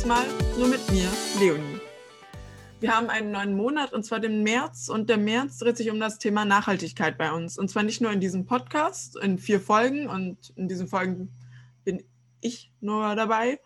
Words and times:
Diesmal 0.00 0.24
nur 0.56 0.68
mit 0.68 0.90
mir, 0.90 1.10
Leonie. 1.38 1.78
Wir 2.80 2.96
haben 2.96 3.10
einen 3.10 3.32
neuen 3.32 3.54
Monat 3.54 3.92
und 3.92 4.02
zwar 4.02 4.18
den 4.18 4.42
März 4.42 4.88
und 4.88 5.10
der 5.10 5.18
März 5.18 5.58
dreht 5.58 5.76
sich 5.76 5.90
um 5.90 6.00
das 6.00 6.16
Thema 6.16 6.46
Nachhaltigkeit 6.46 7.18
bei 7.18 7.30
uns. 7.30 7.58
Und 7.58 7.68
zwar 7.68 7.82
nicht 7.82 8.00
nur 8.00 8.10
in 8.10 8.18
diesem 8.18 8.46
Podcast, 8.46 9.18
in 9.18 9.38
vier 9.38 9.60
Folgen 9.60 10.08
und 10.08 10.54
in 10.56 10.68
diesen 10.68 10.88
Folgen 10.88 11.30
bin 11.84 12.02
ich 12.40 12.72
nur 12.80 13.14
dabei 13.14 13.60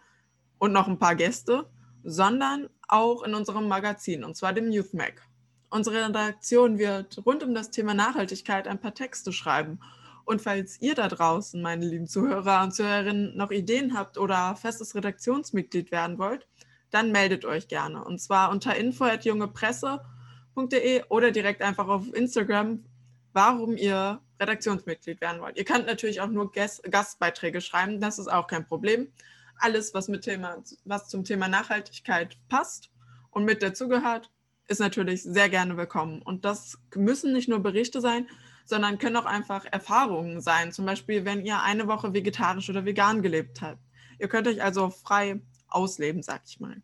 und 0.58 0.72
noch 0.72 0.88
ein 0.88 0.98
paar 0.98 1.14
Gäste, 1.14 1.70
sondern 2.02 2.68
auch 2.88 3.22
in 3.22 3.32
unserem 3.32 3.68
Magazin 3.68 4.24
und 4.24 4.36
zwar 4.36 4.52
dem 4.52 4.72
Youth 4.72 4.92
Mag. 4.92 5.22
Unsere 5.70 6.04
Redaktion 6.04 6.78
wird 6.78 7.24
rund 7.24 7.44
um 7.44 7.54
das 7.54 7.70
Thema 7.70 7.94
Nachhaltigkeit 7.94 8.66
ein 8.66 8.80
paar 8.80 8.94
Texte 8.94 9.32
schreiben. 9.32 9.78
Und 10.24 10.40
falls 10.40 10.80
ihr 10.80 10.94
da 10.94 11.08
draußen, 11.08 11.60
meine 11.60 11.84
lieben 11.86 12.06
Zuhörer 12.06 12.62
und 12.62 12.72
Zuhörerinnen, 12.74 13.36
noch 13.36 13.50
Ideen 13.50 13.94
habt 13.96 14.16
oder 14.18 14.56
festes 14.56 14.94
Redaktionsmitglied 14.94 15.90
werden 15.90 16.18
wollt, 16.18 16.46
dann 16.90 17.12
meldet 17.12 17.44
euch 17.44 17.68
gerne. 17.68 18.02
Und 18.04 18.20
zwar 18.20 18.50
unter 18.50 18.74
info.jungepresse.de 18.76 21.04
oder 21.08 21.30
direkt 21.30 21.60
einfach 21.60 21.88
auf 21.88 22.14
Instagram, 22.14 22.84
warum 23.32 23.76
ihr 23.76 24.20
Redaktionsmitglied 24.40 25.20
werden 25.20 25.42
wollt. 25.42 25.58
Ihr 25.58 25.64
könnt 25.64 25.86
natürlich 25.86 26.20
auch 26.20 26.28
nur 26.28 26.52
Gastbeiträge 26.52 27.60
schreiben, 27.60 28.00
das 28.00 28.18
ist 28.18 28.28
auch 28.28 28.46
kein 28.46 28.66
Problem. 28.66 29.08
Alles, 29.56 29.94
was, 29.94 30.08
mit 30.08 30.22
Thema, 30.22 30.62
was 30.84 31.08
zum 31.08 31.24
Thema 31.24 31.48
Nachhaltigkeit 31.48 32.36
passt 32.48 32.90
und 33.30 33.44
mit 33.44 33.62
dazugehört, 33.62 34.30
ist 34.66 34.80
natürlich 34.80 35.22
sehr 35.22 35.48
gerne 35.48 35.76
willkommen. 35.76 36.22
Und 36.22 36.44
das 36.44 36.78
müssen 36.94 37.32
nicht 37.32 37.48
nur 37.48 37.60
Berichte 37.60 38.00
sein, 38.00 38.26
sondern 38.64 38.98
können 38.98 39.16
auch 39.16 39.26
einfach 39.26 39.64
Erfahrungen 39.70 40.40
sein. 40.40 40.72
Zum 40.72 40.86
Beispiel, 40.86 41.24
wenn 41.24 41.44
ihr 41.44 41.62
eine 41.62 41.86
Woche 41.86 42.14
vegetarisch 42.14 42.70
oder 42.70 42.84
vegan 42.84 43.22
gelebt 43.22 43.60
habt. 43.60 43.80
Ihr 44.18 44.28
könnt 44.28 44.48
euch 44.48 44.62
also 44.62 44.90
frei 44.90 45.40
ausleben, 45.68 46.22
sag 46.22 46.42
ich 46.46 46.60
mal. 46.60 46.82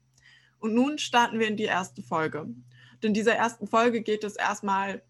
Und 0.58 0.74
nun 0.74 0.98
starten 0.98 1.38
wir 1.38 1.48
in 1.48 1.56
die 1.56 1.64
erste 1.64 2.02
Folge. 2.02 2.42
Und 2.42 2.64
in 3.04 3.14
dieser 3.14 3.34
ersten 3.34 3.66
Folge 3.66 4.02
geht 4.02 4.24
es 4.24 4.36
erstmal, 4.36 5.02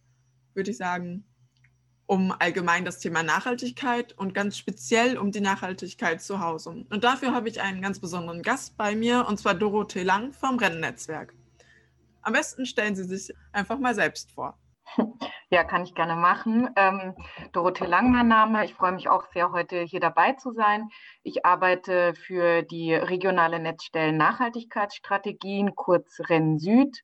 würde 0.55 0.71
ich 0.71 0.77
sagen, 0.77 1.25
um 2.07 2.33
allgemein 2.33 2.85
das 2.85 2.99
Thema 2.99 3.23
Nachhaltigkeit 3.23 4.17
und 4.19 4.35
ganz 4.35 4.59
speziell 4.59 5.17
um 5.17 5.31
die 5.31 5.41
Nachhaltigkeit 5.41 6.21
zu 6.21 6.41
Hause. 6.41 6.85
Und 6.91 7.05
dafür 7.05 7.33
habe 7.33 7.49
ich 7.49 7.61
einen 7.61 7.83
ganz 7.83 8.01
besonderen 8.01 8.43
Gast 8.43 8.77
bei 8.77 8.97
mir, 8.97 9.27
und 9.29 9.39
zwar 9.39 9.55
Dorothee 9.55 10.03
Lang 10.03 10.33
vom 10.33 10.59
Rennnetzwerk. 10.59 11.35
Am 12.23 12.33
besten 12.33 12.67
stellen 12.67 12.97
Sie 12.97 13.05
sich 13.05 13.33
einfach 13.53 13.79
mal 13.79 13.95
selbst 13.95 14.33
vor. 14.33 14.59
Ja, 15.53 15.65
kann 15.65 15.83
ich 15.83 15.97
gerne 15.97 16.15
machen. 16.15 16.71
Ähm, 16.77 17.17
Dorothee 17.51 17.85
Lang, 17.87 18.13
mein 18.13 18.29
Name. 18.29 18.65
Ich 18.65 18.75
freue 18.75 18.93
mich 18.93 19.09
auch 19.09 19.25
sehr, 19.33 19.51
heute 19.51 19.81
hier 19.81 19.99
dabei 19.99 20.35
zu 20.35 20.53
sein. 20.53 20.89
Ich 21.25 21.45
arbeite 21.45 22.15
für 22.15 22.63
die 22.63 22.95
regionale 22.95 23.59
Netzstellen 23.59 24.17
Nachhaltigkeitsstrategien, 24.17 25.75
kurz 25.75 26.21
REN 26.29 26.61
Süd. 26.61 27.03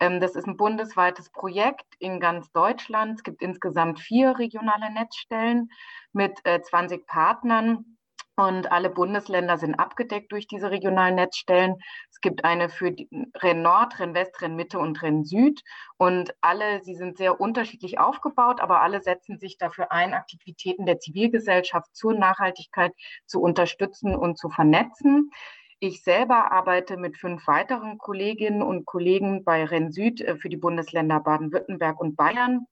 Ähm, 0.00 0.18
das 0.18 0.34
ist 0.34 0.48
ein 0.48 0.56
bundesweites 0.56 1.30
Projekt 1.30 1.86
in 2.00 2.18
ganz 2.18 2.50
Deutschland. 2.50 3.18
Es 3.18 3.22
gibt 3.22 3.40
insgesamt 3.42 4.00
vier 4.00 4.40
regionale 4.40 4.92
Netzstellen 4.92 5.70
mit 6.12 6.40
äh, 6.42 6.60
20 6.60 7.06
Partnern 7.06 7.94
und 8.36 8.72
alle 8.72 8.90
Bundesländer 8.90 9.56
sind 9.58 9.76
abgedeckt 9.76 10.32
durch 10.32 10.48
diese 10.48 10.70
regionalen 10.70 11.14
Netzstellen. 11.14 11.76
Es 12.24 12.30
gibt 12.30 12.46
eine 12.46 12.70
für 12.70 12.96
Renn 13.36 13.60
Nord, 13.60 14.00
Renn 14.00 14.14
West, 14.14 14.40
Renn 14.40 14.56
Mitte 14.56 14.78
und 14.78 15.02
Renn 15.02 15.24
Süd. 15.24 15.62
Und 15.98 16.34
alle, 16.40 16.82
sie 16.82 16.94
sind 16.94 17.18
sehr 17.18 17.38
unterschiedlich 17.38 17.98
aufgebaut, 17.98 18.62
aber 18.62 18.80
alle 18.80 19.02
setzen 19.02 19.38
sich 19.38 19.58
dafür 19.58 19.92
ein, 19.92 20.14
Aktivitäten 20.14 20.86
der 20.86 20.98
Zivilgesellschaft 21.00 21.94
zur 21.94 22.14
Nachhaltigkeit 22.14 22.94
zu 23.26 23.42
unterstützen 23.42 24.16
und 24.16 24.38
zu 24.38 24.48
vernetzen. 24.48 25.32
Ich 25.80 26.02
selber 26.02 26.50
arbeite 26.50 26.96
mit 26.96 27.18
fünf 27.18 27.46
weiteren 27.46 27.98
Kolleginnen 27.98 28.62
und 28.62 28.86
Kollegen 28.86 29.44
bei 29.44 29.62
Renn 29.62 29.92
Süd 29.92 30.22
äh, 30.22 30.36
für 30.36 30.48
die 30.48 30.56
Bundesländer 30.56 31.20
Baden-Württemberg 31.20 32.00
und 32.00 32.16
Bayern. 32.16 32.64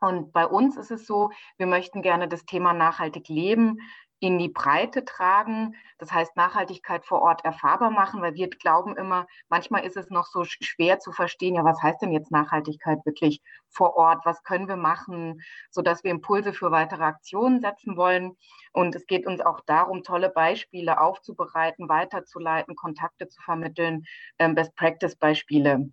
Und 0.00 0.32
bei 0.32 0.48
uns 0.48 0.76
ist 0.76 0.90
es 0.90 1.06
so, 1.06 1.30
wir 1.58 1.66
möchten 1.66 2.02
gerne 2.02 2.26
das 2.26 2.44
Thema 2.44 2.72
nachhaltig 2.72 3.28
leben 3.28 3.78
in 4.20 4.38
die 4.38 4.48
Breite 4.48 5.04
tragen, 5.04 5.74
das 5.98 6.12
heißt 6.12 6.36
Nachhaltigkeit 6.36 7.04
vor 7.04 7.22
Ort 7.22 7.44
erfahrbar 7.44 7.90
machen, 7.90 8.20
weil 8.20 8.34
wir 8.34 8.48
glauben 8.50 8.96
immer, 8.96 9.26
manchmal 9.48 9.84
ist 9.84 9.96
es 9.96 10.10
noch 10.10 10.26
so 10.26 10.44
schwer 10.44 11.00
zu 11.00 11.10
verstehen, 11.10 11.54
ja, 11.54 11.64
was 11.64 11.82
heißt 11.82 12.02
denn 12.02 12.12
jetzt 12.12 12.30
Nachhaltigkeit 12.30 13.04
wirklich 13.06 13.40
vor 13.70 13.96
Ort, 13.96 14.24
was 14.26 14.42
können 14.42 14.68
wir 14.68 14.76
machen, 14.76 15.40
sodass 15.70 16.04
wir 16.04 16.10
Impulse 16.10 16.52
für 16.52 16.70
weitere 16.70 17.04
Aktionen 17.04 17.60
setzen 17.60 17.96
wollen. 17.96 18.36
Und 18.72 18.94
es 18.94 19.06
geht 19.06 19.26
uns 19.26 19.40
auch 19.40 19.60
darum, 19.66 20.02
tolle 20.02 20.28
Beispiele 20.28 21.00
aufzubereiten, 21.00 21.88
weiterzuleiten, 21.88 22.76
Kontakte 22.76 23.28
zu 23.28 23.40
vermitteln, 23.42 24.04
ähm, 24.38 24.54
Best-Practice-Beispiele 24.54 25.90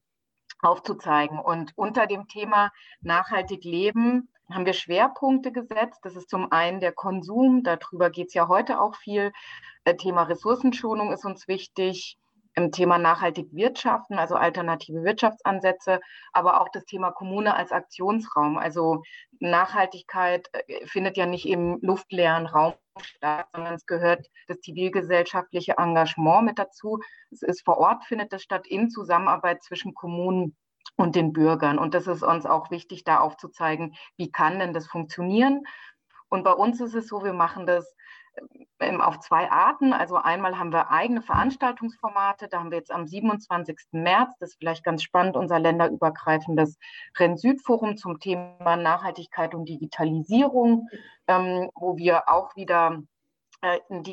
aufzuzeigen. 0.62 1.40
Und 1.40 1.74
unter 1.76 2.08
dem 2.08 2.28
Thema 2.28 2.72
nachhaltig 3.02 3.64
leben 3.64 4.30
haben 4.52 4.66
wir 4.66 4.74
Schwerpunkte 4.74 5.52
gesetzt. 5.52 6.00
Das 6.04 6.16
ist 6.16 6.30
zum 6.30 6.52
einen 6.52 6.80
der 6.80 6.94
Konsum, 6.94 7.64
darüber 7.64 8.10
geht 8.10 8.30
es 8.30 8.34
ja 8.34 8.48
heute 8.48 8.80
auch 8.80 8.96
viel. 8.96 9.34
Äh, 9.84 9.96
Thema 9.96 10.24
Ressourcenschonung 10.24 11.12
ist 11.12 11.26
uns 11.26 11.48
wichtig. 11.48 12.18
Im 12.58 12.72
Thema 12.72 12.98
nachhaltig 12.98 13.50
wirtschaften, 13.52 14.18
also 14.18 14.34
alternative 14.34 15.04
Wirtschaftsansätze, 15.04 16.02
aber 16.34 16.60
auch 16.60 16.70
das 16.70 16.86
Thema 16.86 17.12
Kommune 17.12 17.56
als 17.56 17.72
Aktionsraum. 17.72 18.58
Also 18.58 19.04
Nachhaltigkeit 19.40 20.50
äh, 20.54 20.88
findet 20.88 21.18
ja 21.18 21.28
nicht 21.28 21.48
im 21.48 21.78
luftleeren 21.84 22.48
Raum 22.48 22.74
statt, 23.00 23.46
sondern 23.54 23.76
es 23.76 23.86
gehört 23.86 24.26
das 24.48 24.60
zivilgesellschaftliche 24.62 25.76
Engagement 25.78 26.46
mit 26.46 26.58
dazu. 26.58 27.00
Es 27.30 27.44
ist 27.44 27.64
vor 27.64 27.78
Ort, 27.78 28.06
findet 28.06 28.34
es 28.34 28.42
statt 28.42 28.66
in 28.66 28.90
Zusammenarbeit 28.90 29.62
zwischen 29.62 29.94
Kommunen 29.94 30.58
und 30.96 31.16
den 31.16 31.34
Bürgern. 31.34 31.78
Und 31.78 31.94
das 31.94 32.08
ist 32.08 32.24
uns 32.24 32.48
auch 32.48 32.72
wichtig, 32.72 33.04
da 33.04 33.20
aufzuzeigen, 33.20 33.94
wie 34.18 34.32
kann 34.32 34.58
denn 34.58 34.74
das 34.74 34.88
funktionieren. 34.88 35.62
Und 36.30 36.44
bei 36.44 36.54
uns 36.54 36.82
ist 36.82 36.96
es 36.96 37.08
so, 37.08 37.24
wir 37.24 37.34
machen 37.34 37.68
das 37.68 37.96
auf 38.80 39.20
zwei 39.20 39.50
Arten. 39.52 39.94
Also 39.94 40.18
einmal 40.18 40.58
haben 40.60 40.72
wir 40.72 40.92
eigene 40.92 41.22
Veranstaltungsformate. 41.22 42.48
Da 42.48 42.60
haben 42.60 42.72
wir 42.72 42.78
jetzt 42.78 42.92
am 42.92 43.08
27. 43.08 43.76
März, 43.92 44.34
das 44.40 44.50
ist 44.52 44.58
vielleicht 44.60 44.84
ganz 44.84 45.04
spannend, 45.04 45.36
unser 45.36 45.60
länderübergreifendes 45.60 46.78
Renn-Süd-Forum 47.18 47.98
zum 47.98 48.20
Thema 48.20 48.76
Nachhaltigkeit 48.76 49.56
und 49.56 49.68
Digitalisierung, 49.68 50.88
ähm, 51.28 51.70
wo 51.76 51.98
wir 51.98 52.30
auch 52.30 52.56
wieder 52.56 53.02
äh, 53.62 53.80
ein, 53.90 54.04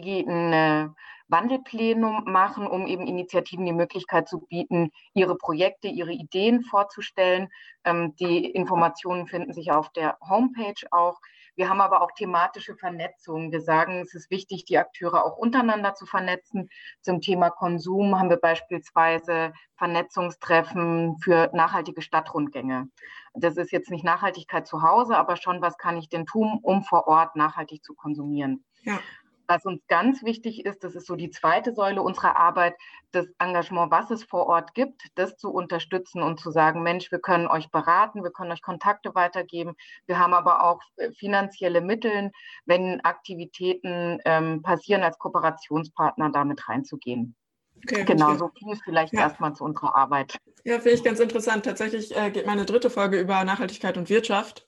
ein 0.52 0.94
Wandelplenum 1.28 2.24
machen, 2.24 2.66
um 2.66 2.86
eben 2.86 3.06
Initiativen 3.06 3.64
die 3.64 3.72
Möglichkeit 3.72 4.28
zu 4.28 4.40
bieten, 4.40 4.90
ihre 5.14 5.36
Projekte, 5.36 5.88
ihre 5.88 6.12
Ideen 6.12 6.62
vorzustellen. 6.62 7.48
Ähm, 7.84 8.14
die 8.16 8.50
Informationen 8.50 9.26
finden 9.26 9.52
sich 9.52 9.72
auf 9.72 9.90
der 9.90 10.18
Homepage 10.20 10.86
auch. 10.90 11.18
Wir 11.56 11.68
haben 11.68 11.80
aber 11.80 12.02
auch 12.02 12.10
thematische 12.12 12.76
Vernetzungen. 12.76 13.52
Wir 13.52 13.60
sagen, 13.60 14.00
es 14.00 14.14
ist 14.14 14.30
wichtig, 14.30 14.64
die 14.64 14.78
Akteure 14.78 15.24
auch 15.24 15.36
untereinander 15.36 15.94
zu 15.94 16.06
vernetzen. 16.06 16.68
Zum 17.00 17.20
Thema 17.20 17.50
Konsum 17.50 18.18
haben 18.18 18.30
wir 18.30 18.38
beispielsweise 18.38 19.52
Vernetzungstreffen 19.76 21.16
für 21.22 21.50
nachhaltige 21.52 22.02
Stadtrundgänge. 22.02 22.88
Das 23.34 23.56
ist 23.56 23.72
jetzt 23.72 23.90
nicht 23.90 24.04
Nachhaltigkeit 24.04 24.66
zu 24.66 24.82
Hause, 24.82 25.16
aber 25.16 25.36
schon, 25.36 25.60
was 25.62 25.78
kann 25.78 25.96
ich 25.96 26.08
denn 26.08 26.26
tun, 26.26 26.58
um 26.62 26.82
vor 26.84 27.06
Ort 27.08 27.36
nachhaltig 27.36 27.84
zu 27.84 27.94
konsumieren. 27.94 28.64
Ja. 28.82 28.98
Was 29.46 29.64
uns 29.64 29.82
ganz 29.88 30.22
wichtig 30.22 30.64
ist, 30.64 30.84
das 30.84 30.94
ist 30.94 31.06
so 31.06 31.16
die 31.16 31.30
zweite 31.30 31.74
Säule 31.74 32.02
unserer 32.02 32.36
Arbeit, 32.36 32.74
das 33.12 33.26
Engagement, 33.38 33.90
was 33.90 34.10
es 34.10 34.24
vor 34.24 34.46
Ort 34.46 34.74
gibt, 34.74 35.02
das 35.14 35.36
zu 35.36 35.50
unterstützen 35.50 36.22
und 36.22 36.40
zu 36.40 36.50
sagen, 36.50 36.82
Mensch, 36.82 37.10
wir 37.12 37.18
können 37.18 37.46
euch 37.46 37.70
beraten, 37.70 38.24
wir 38.24 38.30
können 38.30 38.52
euch 38.52 38.62
Kontakte 38.62 39.14
weitergeben. 39.14 39.74
Wir 40.06 40.18
haben 40.18 40.34
aber 40.34 40.64
auch 40.64 40.80
äh, 40.96 41.10
finanzielle 41.12 41.80
Mittel, 41.80 42.30
wenn 42.64 43.00
Aktivitäten 43.02 44.18
ähm, 44.24 44.62
passieren, 44.62 45.02
als 45.02 45.18
Kooperationspartner 45.18 46.30
damit 46.30 46.68
reinzugehen. 46.68 47.36
Okay, 47.76 48.04
genau, 48.04 48.34
so 48.36 48.50
viel 48.58 48.76
vielleicht 48.82 49.12
ja. 49.12 49.20
erstmal 49.20 49.54
zu 49.54 49.64
unserer 49.64 49.94
Arbeit. 49.94 50.38
Ja, 50.64 50.76
finde 50.76 50.92
ich 50.92 51.04
ganz 51.04 51.20
interessant. 51.20 51.64
Tatsächlich 51.64 52.16
äh, 52.16 52.30
geht 52.30 52.46
meine 52.46 52.64
dritte 52.64 52.88
Folge 52.88 53.20
über 53.20 53.44
Nachhaltigkeit 53.44 53.98
und 53.98 54.08
Wirtschaft 54.08 54.66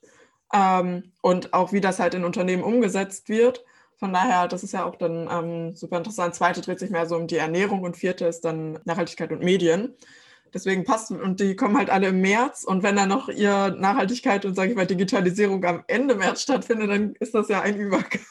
ähm, 0.53 1.11
und 1.21 1.53
auch 1.53 1.71
wie 1.73 1.81
das 1.81 1.99
halt 1.99 2.13
in 2.13 2.23
Unternehmen 2.23 2.63
umgesetzt 2.63 3.29
wird. 3.29 3.65
Von 3.97 4.13
daher, 4.13 4.47
das 4.47 4.63
ist 4.63 4.73
ja 4.73 4.85
auch 4.85 4.95
dann 4.95 5.27
ähm, 5.31 5.75
super 5.75 5.97
interessant. 5.97 6.35
Zweite 6.35 6.61
dreht 6.61 6.79
sich 6.79 6.91
mehr 6.91 7.07
so 7.07 7.15
um 7.15 7.27
die 7.27 7.37
Ernährung 7.37 7.81
und 7.81 7.97
vierte 7.97 8.25
ist 8.25 8.45
dann 8.45 8.79
Nachhaltigkeit 8.85 9.31
und 9.31 9.43
Medien. 9.43 9.95
Deswegen 10.53 10.85
passt 10.85 11.11
und 11.11 11.39
die 11.39 11.55
kommen 11.55 11.77
halt 11.77 11.89
alle 11.89 12.07
im 12.07 12.21
März 12.21 12.63
und 12.63 12.83
wenn 12.83 12.95
dann 12.95 13.09
noch 13.09 13.27
ihr 13.27 13.75
Nachhaltigkeit 13.77 14.45
und 14.45 14.55
sage 14.55 14.71
ich 14.71 14.77
mal 14.77 14.87
Digitalisierung 14.87 15.63
am 15.65 15.83
Ende 15.87 16.15
März 16.15 16.43
stattfindet, 16.43 16.89
dann 16.89 17.15
ist 17.19 17.35
das 17.35 17.49
ja 17.49 17.61
ein 17.61 17.77
Übergang. 17.77 18.21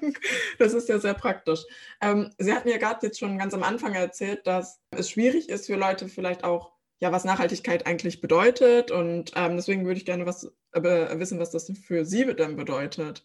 das 0.58 0.72
ist 0.72 0.88
ja 0.88 0.98
sehr 0.98 1.14
praktisch. 1.14 1.64
Ähm, 2.00 2.30
Sie 2.38 2.52
hatten 2.52 2.68
ja 2.68 2.78
gerade 2.78 3.06
jetzt 3.06 3.18
schon 3.18 3.38
ganz 3.38 3.54
am 3.54 3.62
Anfang 3.62 3.94
erzählt, 3.94 4.46
dass 4.46 4.80
es 4.90 5.10
schwierig 5.10 5.48
ist 5.48 5.66
für 5.66 5.76
Leute 5.76 6.08
vielleicht 6.08 6.44
auch 6.44 6.72
ja, 7.00 7.12
was 7.12 7.24
Nachhaltigkeit 7.24 7.86
eigentlich 7.86 8.20
bedeutet 8.20 8.90
und 8.90 9.32
ähm, 9.34 9.56
deswegen 9.56 9.84
würde 9.84 9.98
ich 9.98 10.06
gerne 10.06 10.26
was 10.26 10.52
äh, 10.72 11.18
wissen, 11.18 11.38
was 11.38 11.50
das 11.50 11.70
für 11.86 12.04
Sie 12.04 12.24
denn 12.34 12.56
bedeutet. 12.56 13.24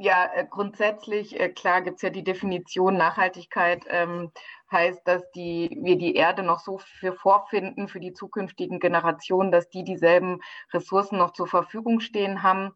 Ja, 0.00 0.28
äh, 0.34 0.44
grundsätzlich, 0.48 1.38
äh, 1.38 1.48
klar 1.50 1.80
gibt 1.82 1.96
es 1.96 2.02
ja 2.02 2.10
die 2.10 2.24
Definition 2.24 2.96
Nachhaltigkeit, 2.96 3.84
ähm, 3.88 4.32
heißt, 4.72 5.06
dass 5.06 5.30
die, 5.30 5.78
wir 5.82 5.96
die 5.96 6.16
Erde 6.16 6.42
noch 6.42 6.58
so 6.58 6.78
für 6.78 7.12
vorfinden 7.12 7.86
für 7.86 8.00
die 8.00 8.12
zukünftigen 8.12 8.80
Generationen, 8.80 9.52
dass 9.52 9.68
die 9.68 9.84
dieselben 9.84 10.40
Ressourcen 10.72 11.18
noch 11.18 11.32
zur 11.32 11.46
Verfügung 11.46 12.00
stehen 12.00 12.42
haben, 12.42 12.72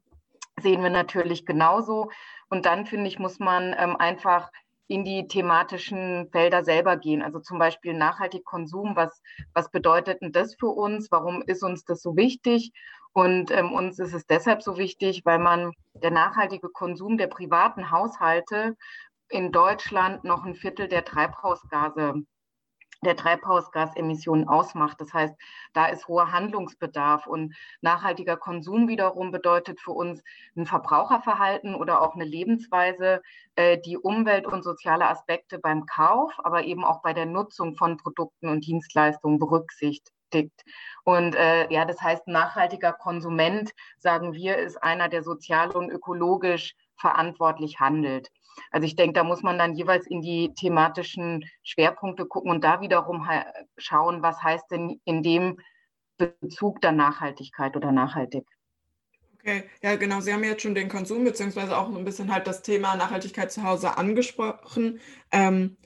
sehen 0.60 0.82
wir 0.82 0.90
natürlich 0.90 1.44
genauso. 1.44 2.10
Und 2.50 2.66
dann, 2.66 2.86
finde 2.86 3.08
ich, 3.08 3.18
muss 3.18 3.40
man 3.40 3.74
ähm, 3.76 3.96
einfach 3.96 4.50
in 4.86 5.04
die 5.04 5.26
thematischen 5.26 6.28
Felder 6.30 6.64
selber 6.64 6.96
gehen. 6.96 7.22
Also 7.22 7.40
zum 7.40 7.58
Beispiel 7.58 7.94
nachhaltig 7.94 8.44
Konsum. 8.44 8.96
Was, 8.96 9.20
was 9.54 9.70
bedeutet 9.70 10.22
denn 10.22 10.32
das 10.32 10.54
für 10.54 10.68
uns? 10.68 11.10
Warum 11.10 11.42
ist 11.42 11.62
uns 11.62 11.84
das 11.84 12.00
so 12.00 12.16
wichtig? 12.16 12.72
Und 13.12 13.50
ähm, 13.50 13.72
uns 13.72 13.98
ist 13.98 14.14
es 14.14 14.26
deshalb 14.26 14.62
so 14.62 14.78
wichtig, 14.78 15.22
weil 15.24 15.38
man 15.38 15.72
der 16.02 16.10
nachhaltige 16.10 16.68
Konsum 16.68 17.18
der 17.18 17.26
privaten 17.28 17.90
Haushalte 17.90 18.76
in 19.28 19.52
Deutschland 19.52 20.24
noch 20.24 20.44
ein 20.44 20.54
Viertel 20.54 20.88
der 20.88 21.04
Treibhausgase 21.04 22.24
der 23.04 23.16
Treibhausgasemissionen 23.16 24.48
ausmacht. 24.48 25.00
Das 25.00 25.12
heißt, 25.12 25.34
da 25.72 25.86
ist 25.86 26.08
hoher 26.08 26.32
Handlungsbedarf 26.32 27.26
und 27.26 27.54
nachhaltiger 27.80 28.36
Konsum 28.36 28.88
wiederum 28.88 29.30
bedeutet 29.30 29.80
für 29.80 29.92
uns 29.92 30.22
ein 30.56 30.66
Verbraucherverhalten 30.66 31.74
oder 31.74 32.02
auch 32.02 32.14
eine 32.14 32.24
Lebensweise, 32.24 33.22
äh, 33.54 33.78
die 33.78 33.98
Umwelt- 33.98 34.46
und 34.46 34.64
soziale 34.64 35.08
Aspekte 35.08 35.58
beim 35.58 35.86
Kauf, 35.86 36.32
aber 36.38 36.64
eben 36.64 36.84
auch 36.84 37.02
bei 37.02 37.12
der 37.12 37.26
Nutzung 37.26 37.76
von 37.76 37.96
Produkten 37.96 38.48
und 38.48 38.66
Dienstleistungen 38.66 39.38
berücksichtigt. 39.38 40.17
Und 41.04 41.34
äh, 41.34 41.72
ja, 41.72 41.84
das 41.84 42.00
heißt, 42.00 42.28
nachhaltiger 42.28 42.92
Konsument, 42.92 43.72
sagen 43.98 44.34
wir, 44.34 44.56
ist 44.58 44.82
einer, 44.82 45.08
der 45.08 45.22
sozial 45.22 45.70
und 45.70 45.90
ökologisch 45.90 46.75
verantwortlich 46.96 47.80
handelt. 47.80 48.28
Also 48.70 48.86
ich 48.86 48.96
denke, 48.96 49.14
da 49.14 49.25
muss 49.25 49.42
man 49.42 49.58
dann 49.58 49.75
jeweils 49.75 50.06
in 50.06 50.20
die 50.20 50.52
thematischen 50.54 51.44
Schwerpunkte 51.62 52.26
gucken 52.26 52.50
und 52.50 52.64
da 52.64 52.80
wiederum 52.80 53.28
schauen, 53.76 54.22
was 54.22 54.42
heißt 54.42 54.70
denn 54.70 55.00
in 55.04 55.22
dem 55.22 55.58
Bezug 56.19 56.80
der 56.80 56.92
Nachhaltigkeit 56.92 57.76
oder 57.76 57.92
nachhaltig. 57.92 58.44
Okay, 59.34 59.64
ja 59.82 59.94
genau. 59.96 60.20
Sie 60.20 60.32
haben 60.32 60.42
jetzt 60.42 60.62
schon 60.62 60.75
den 60.75 60.88
Konsum 60.88 61.25
beziehungsweise 61.25 61.78
auch 61.78 61.88
ein 61.88 62.04
bisschen 62.04 62.32
halt 62.32 62.46
das 62.46 62.62
Thema 62.62 62.96
Nachhaltigkeit 62.96 63.52
zu 63.52 63.62
Hause 63.62 63.96
angesprochen. 63.96 65.00
Ähm, 65.30 65.76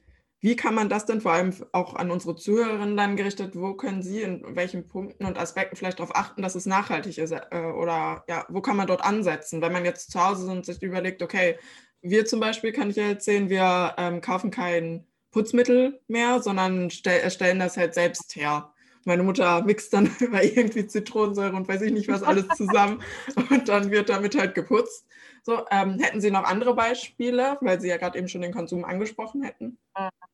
wie 0.42 0.56
kann 0.56 0.74
man 0.74 0.88
das 0.88 1.06
denn 1.06 1.20
vor 1.20 1.32
allem 1.32 1.54
auch 1.70 1.94
an 1.94 2.10
unsere 2.10 2.34
Zuhörerinnen 2.34 2.96
dann 2.96 3.14
gerichtet, 3.14 3.54
wo 3.54 3.74
können 3.74 4.02
Sie 4.02 4.22
in 4.22 4.44
welchen 4.56 4.88
Punkten 4.88 5.24
und 5.24 5.38
Aspekten 5.38 5.76
vielleicht 5.76 6.00
darauf 6.00 6.16
achten, 6.16 6.42
dass 6.42 6.56
es 6.56 6.66
nachhaltig 6.66 7.16
ist? 7.18 7.30
Äh, 7.30 7.72
oder 7.76 8.24
ja, 8.28 8.44
wo 8.48 8.60
kann 8.60 8.76
man 8.76 8.88
dort 8.88 9.04
ansetzen, 9.04 9.62
wenn 9.62 9.72
man 9.72 9.84
jetzt 9.84 10.10
zu 10.10 10.22
Hause 10.22 10.42
ist 10.42 10.50
und 10.50 10.66
sich 10.66 10.82
überlegt, 10.82 11.22
okay, 11.22 11.58
wir 12.02 12.26
zum 12.26 12.40
Beispiel, 12.40 12.72
kann 12.72 12.90
ich 12.90 12.96
ja 12.96 13.04
erzählen, 13.04 13.48
wir 13.48 13.94
ähm, 13.96 14.20
kaufen 14.20 14.50
kein 14.50 15.06
Putzmittel 15.30 16.00
mehr, 16.08 16.42
sondern 16.42 16.90
stell, 16.90 17.30
stellen 17.30 17.60
das 17.60 17.76
halt 17.76 17.94
selbst 17.94 18.34
her. 18.34 18.74
Meine 19.04 19.22
Mutter 19.22 19.62
mixt 19.62 19.92
dann 19.92 20.10
irgendwie 20.20 20.88
Zitronensäure 20.88 21.54
und 21.54 21.68
weiß 21.68 21.82
ich 21.82 21.92
nicht 21.92 22.08
was 22.08 22.24
alles 22.24 22.48
zusammen 22.56 23.00
und 23.48 23.68
dann 23.68 23.92
wird 23.92 24.08
damit 24.08 24.36
halt 24.36 24.56
geputzt. 24.56 25.06
So, 25.44 25.64
ähm, 25.70 26.00
hätten 26.00 26.20
Sie 26.20 26.32
noch 26.32 26.44
andere 26.44 26.74
Beispiele, 26.74 27.58
weil 27.60 27.80
Sie 27.80 27.88
ja 27.88 27.96
gerade 27.96 28.18
eben 28.18 28.28
schon 28.28 28.42
den 28.42 28.52
Konsum 28.52 28.84
angesprochen 28.84 29.44
hätten? 29.44 29.78
Mhm. 29.96 30.31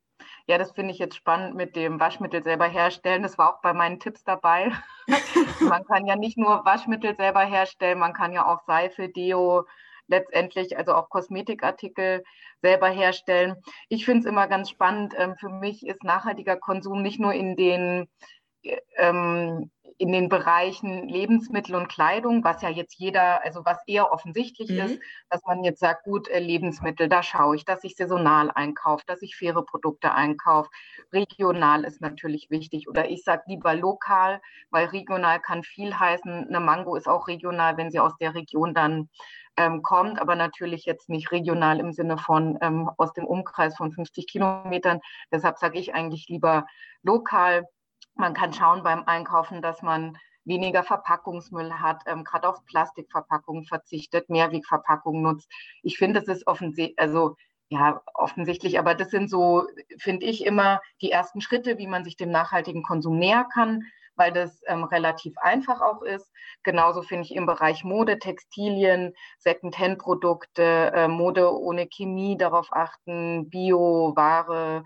Ja, 0.48 0.56
das 0.56 0.72
finde 0.72 0.92
ich 0.92 0.98
jetzt 0.98 1.14
spannend 1.14 1.56
mit 1.56 1.76
dem 1.76 2.00
Waschmittel 2.00 2.42
selber 2.42 2.66
herstellen. 2.66 3.22
Das 3.22 3.36
war 3.36 3.54
auch 3.54 3.60
bei 3.60 3.74
meinen 3.74 4.00
Tipps 4.00 4.24
dabei. 4.24 4.72
man 5.60 5.84
kann 5.84 6.06
ja 6.06 6.16
nicht 6.16 6.38
nur 6.38 6.64
Waschmittel 6.64 7.14
selber 7.16 7.44
herstellen, 7.44 7.98
man 7.98 8.14
kann 8.14 8.32
ja 8.32 8.46
auch 8.46 8.64
Seife, 8.66 9.10
Deo, 9.10 9.66
letztendlich 10.06 10.78
also 10.78 10.94
auch 10.94 11.10
Kosmetikartikel 11.10 12.24
selber 12.62 12.88
herstellen. 12.88 13.56
Ich 13.90 14.06
finde 14.06 14.20
es 14.20 14.24
immer 14.24 14.48
ganz 14.48 14.70
spannend. 14.70 15.14
Ähm, 15.18 15.36
für 15.36 15.50
mich 15.50 15.86
ist 15.86 16.02
nachhaltiger 16.02 16.56
Konsum 16.56 17.02
nicht 17.02 17.20
nur 17.20 17.34
in 17.34 17.54
den 17.54 18.08
ähm, 18.96 19.70
in 19.98 20.12
den 20.12 20.28
Bereichen 20.28 21.08
Lebensmittel 21.08 21.74
und 21.74 21.88
Kleidung, 21.88 22.44
was 22.44 22.62
ja 22.62 22.68
jetzt 22.68 22.94
jeder, 22.98 23.44
also 23.44 23.64
was 23.64 23.78
eher 23.86 24.12
offensichtlich 24.12 24.70
mhm. 24.70 24.78
ist, 24.78 25.00
dass 25.28 25.42
man 25.44 25.64
jetzt 25.64 25.80
sagt, 25.80 26.04
gut, 26.04 26.28
äh, 26.28 26.38
Lebensmittel, 26.38 27.08
da 27.08 27.22
schaue 27.24 27.56
ich, 27.56 27.64
dass 27.64 27.82
ich 27.82 27.96
saisonal 27.96 28.50
einkaufe, 28.54 29.02
dass 29.06 29.22
ich 29.22 29.36
faire 29.36 29.64
Produkte 29.64 30.14
einkaufe. 30.14 30.70
Regional 31.12 31.84
ist 31.84 32.00
natürlich 32.00 32.48
wichtig. 32.48 32.88
Oder 32.88 33.10
ich 33.10 33.24
sage 33.24 33.42
lieber 33.46 33.74
lokal, 33.74 34.40
weil 34.70 34.86
regional 34.86 35.40
kann 35.40 35.64
viel 35.64 35.98
heißen. 35.98 36.46
Eine 36.48 36.60
Mango 36.60 36.94
ist 36.94 37.08
auch 37.08 37.26
regional, 37.26 37.76
wenn 37.76 37.90
sie 37.90 37.98
aus 37.98 38.16
der 38.18 38.34
Region 38.34 38.74
dann 38.74 39.08
ähm, 39.56 39.82
kommt, 39.82 40.20
aber 40.20 40.36
natürlich 40.36 40.84
jetzt 40.84 41.08
nicht 41.08 41.32
regional 41.32 41.80
im 41.80 41.92
Sinne 41.92 42.18
von 42.18 42.56
ähm, 42.62 42.88
aus 42.96 43.12
dem 43.14 43.26
Umkreis 43.26 43.76
von 43.76 43.90
50 43.90 44.28
Kilometern. 44.28 45.00
Deshalb 45.32 45.58
sage 45.58 45.80
ich 45.80 45.92
eigentlich 45.92 46.28
lieber 46.28 46.66
lokal 47.02 47.66
man 48.18 48.34
kann 48.34 48.52
schauen 48.52 48.82
beim 48.82 49.04
Einkaufen, 49.06 49.62
dass 49.62 49.82
man 49.82 50.18
weniger 50.44 50.82
Verpackungsmüll 50.82 51.74
hat, 51.74 52.02
ähm, 52.06 52.24
gerade 52.24 52.48
auf 52.48 52.64
Plastikverpackungen 52.64 53.64
verzichtet, 53.64 54.28
Mehrwegverpackungen 54.28 55.22
nutzt. 55.22 55.48
Ich 55.82 55.98
finde, 55.98 56.20
das 56.20 56.36
ist 56.36 56.46
offensichtlich, 56.46 56.98
also 56.98 57.36
ja, 57.70 58.00
offensichtlich, 58.14 58.78
aber 58.78 58.94
das 58.94 59.10
sind 59.10 59.28
so, 59.28 59.66
finde 59.98 60.24
ich, 60.26 60.46
immer 60.46 60.80
die 61.02 61.10
ersten 61.10 61.42
Schritte, 61.42 61.76
wie 61.78 61.86
man 61.86 62.02
sich 62.02 62.16
dem 62.16 62.30
nachhaltigen 62.30 62.82
Konsum 62.82 63.18
näher 63.18 63.46
kann, 63.52 63.82
weil 64.16 64.32
das 64.32 64.62
ähm, 64.66 64.84
relativ 64.84 65.36
einfach 65.38 65.82
auch 65.82 66.02
ist. 66.02 66.32
Genauso 66.62 67.02
finde 67.02 67.24
ich 67.24 67.36
im 67.36 67.46
Bereich 67.46 67.84
Mode, 67.84 68.18
Textilien, 68.18 69.12
Second-Hand-Produkte, 69.38 70.92
äh, 70.94 71.08
Mode 71.08 71.54
ohne 71.54 71.86
Chemie 71.86 72.38
darauf 72.38 72.68
achten, 72.72 73.50
Bio-Ware, 73.50 74.82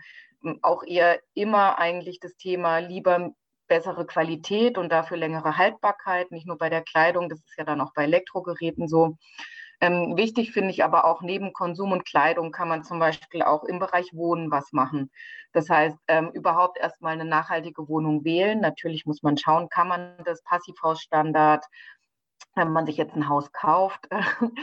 auch 0.62 0.82
eher 0.84 1.20
immer 1.34 1.78
eigentlich 1.78 2.20
das 2.20 2.36
Thema 2.36 2.78
lieber 2.78 3.32
bessere 3.68 4.06
Qualität 4.06 4.76
und 4.76 4.90
dafür 4.90 5.16
längere 5.16 5.56
Haltbarkeit, 5.56 6.30
nicht 6.30 6.46
nur 6.46 6.58
bei 6.58 6.68
der 6.68 6.82
Kleidung, 6.82 7.28
das 7.28 7.38
ist 7.38 7.56
ja 7.56 7.64
dann 7.64 7.80
auch 7.80 7.92
bei 7.94 8.04
Elektrogeräten 8.04 8.88
so. 8.88 9.16
Ähm, 9.80 10.16
wichtig 10.16 10.52
finde 10.52 10.70
ich 10.70 10.84
aber 10.84 11.04
auch, 11.04 11.22
neben 11.22 11.52
Konsum 11.52 11.90
und 11.90 12.04
Kleidung 12.04 12.52
kann 12.52 12.68
man 12.68 12.84
zum 12.84 13.00
Beispiel 13.00 13.42
auch 13.42 13.64
im 13.64 13.80
Bereich 13.80 14.12
Wohnen 14.12 14.50
was 14.50 14.72
machen. 14.72 15.10
Das 15.52 15.68
heißt, 15.68 15.96
ähm, 16.06 16.30
überhaupt 16.34 16.78
erstmal 16.78 17.14
eine 17.14 17.24
nachhaltige 17.24 17.88
Wohnung 17.88 18.24
wählen. 18.24 18.60
Natürlich 18.60 19.06
muss 19.06 19.22
man 19.24 19.36
schauen, 19.36 19.69
kann 19.70 19.88
man 19.88 20.17
das 20.24 20.43
Passivhausstandard, 20.44 21.64
wenn 22.55 22.70
man 22.72 22.86
sich 22.86 22.96
jetzt 22.96 23.17
ein 23.17 23.28
Haus 23.28 23.50
kauft, 23.52 24.08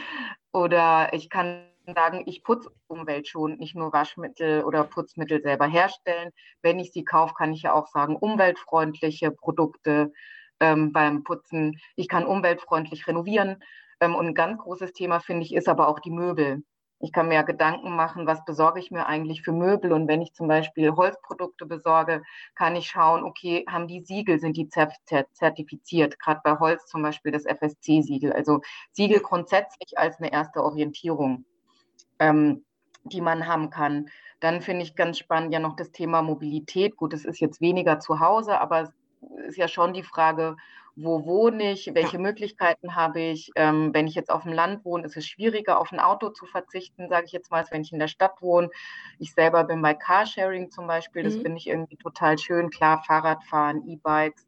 oder 0.54 1.12
ich 1.14 1.30
kann 1.30 1.66
sagen, 1.94 2.24
ich 2.26 2.44
putze 2.44 2.72
umweltschonend, 2.88 3.60
nicht 3.60 3.76
nur 3.76 3.94
Waschmittel 3.94 4.64
oder 4.64 4.84
Putzmittel 4.84 5.42
selber 5.42 5.68
herstellen. 5.68 6.32
Wenn 6.62 6.80
ich 6.80 6.92
sie 6.92 7.04
kaufe, 7.04 7.34
kann 7.34 7.54
ich 7.54 7.64
ja 7.64 7.74
auch 7.74 7.88
sagen, 7.88 8.16
umweltfreundliche 8.16 9.32
Produkte 9.32 10.12
ähm, 10.60 10.92
beim 10.92 11.24
Putzen. 11.24 11.80
Ich 11.96 12.08
kann 12.08 12.26
umweltfreundlich 12.26 13.08
renovieren. 13.08 13.64
Ähm, 14.00 14.16
und 14.16 14.28
ein 14.28 14.34
ganz 14.36 14.60
großes 14.62 14.94
Thema, 14.94 15.20
finde 15.20 15.46
ich, 15.46 15.54
ist 15.54 15.70
aber 15.70 15.88
auch 15.88 16.00
die 16.00 16.12
Möbel. 16.12 16.64
Ich 17.02 17.14
kann 17.14 17.30
mir 17.30 17.36
ja 17.36 17.44
Gedanken 17.44 17.96
machen, 17.96 18.28
was 18.28 18.44
besorge 18.44 18.80
ich 18.82 18.92
mir 18.92 19.06
eigentlich 19.08 19.42
für 19.42 19.54
Möbel? 19.54 19.94
Und 19.94 20.10
wenn 20.10 20.22
ich 20.22 20.34
zum 20.34 20.50
Beispiel 20.50 20.92
Holzprodukte 20.92 21.66
besorge, 21.66 22.24
kann 22.56 22.76
ich 22.76 22.88
schauen, 22.88 23.24
okay, 23.24 23.66
haben 23.70 23.88
die 23.88 24.02
Siegel, 24.02 24.40
sind 24.40 24.58
die 24.58 24.68
zertifiziert? 24.68 26.20
Gerade 26.20 26.42
bei 26.44 26.60
Holz 26.60 26.88
zum 26.88 27.02
Beispiel 27.02 27.32
das 27.32 27.46
FSC-Siegel. 27.46 28.34
Also 28.34 28.60
Siegel 28.92 29.22
grundsätzlich 29.22 29.98
als 29.98 30.20
eine 30.20 30.32
erste 30.34 30.62
Orientierung 30.62 31.46
ähm, 32.20 32.64
die 33.04 33.22
man 33.22 33.48
haben 33.48 33.70
kann. 33.70 34.10
Dann 34.40 34.62
finde 34.62 34.84
ich 34.84 34.96
ganz 34.96 35.18
spannend 35.18 35.54
ja 35.54 35.60
noch 35.60 35.76
das 35.76 35.92
Thema 35.92 36.22
Mobilität. 36.22 36.96
Gut, 36.96 37.14
es 37.14 37.26
ist 37.26 37.40
jetzt 37.40 37.62
weniger 37.62 38.00
zu 38.00 38.20
Hause, 38.20 38.60
aber 38.60 38.82
es 38.82 39.50
ist 39.50 39.58
ja 39.58 39.68
schon 39.68 39.94
die 39.94 40.04
Frage, 40.04 40.56
wo 40.96 41.26
wohne 41.26 41.72
ich, 41.72 41.92
welche 41.94 42.18
ja. 42.18 42.22
Möglichkeiten 42.22 42.96
habe 42.96 43.22
ich. 43.22 43.52
Ähm, 43.56 43.94
wenn 43.94 44.08
ich 44.08 44.16
jetzt 44.16 44.30
auf 44.30 44.44
dem 44.44 44.54
Land 44.54 44.84
wohne, 44.84 45.06
ist 45.06 45.16
es 45.16 45.26
schwieriger, 45.26 45.80
auf 45.80 45.92
ein 45.92 46.00
Auto 46.00 46.30
zu 46.30 46.46
verzichten, 46.46 47.08
sage 47.10 47.26
ich 47.26 47.32
jetzt 47.32 47.52
mal, 47.52 47.60
als 47.60 47.72
wenn 47.72 47.82
ich 47.82 47.94
in 47.94 48.00
der 48.00 48.08
Stadt 48.08 48.42
wohne. 48.42 48.70
Ich 49.18 49.34
selber 49.34 49.64
bin 49.64 49.82
bei 49.82 49.94
Carsharing 49.94 50.72
zum 50.72 50.88
Beispiel, 50.88 51.24
das 51.24 51.36
mhm. 51.36 51.42
finde 51.42 51.58
ich 51.58 51.68
irgendwie 51.68 51.98
total 51.98 52.38
schön. 52.38 52.70
Klar, 52.70 53.04
Fahrradfahren, 53.06 53.88
E-Bikes 53.88 54.46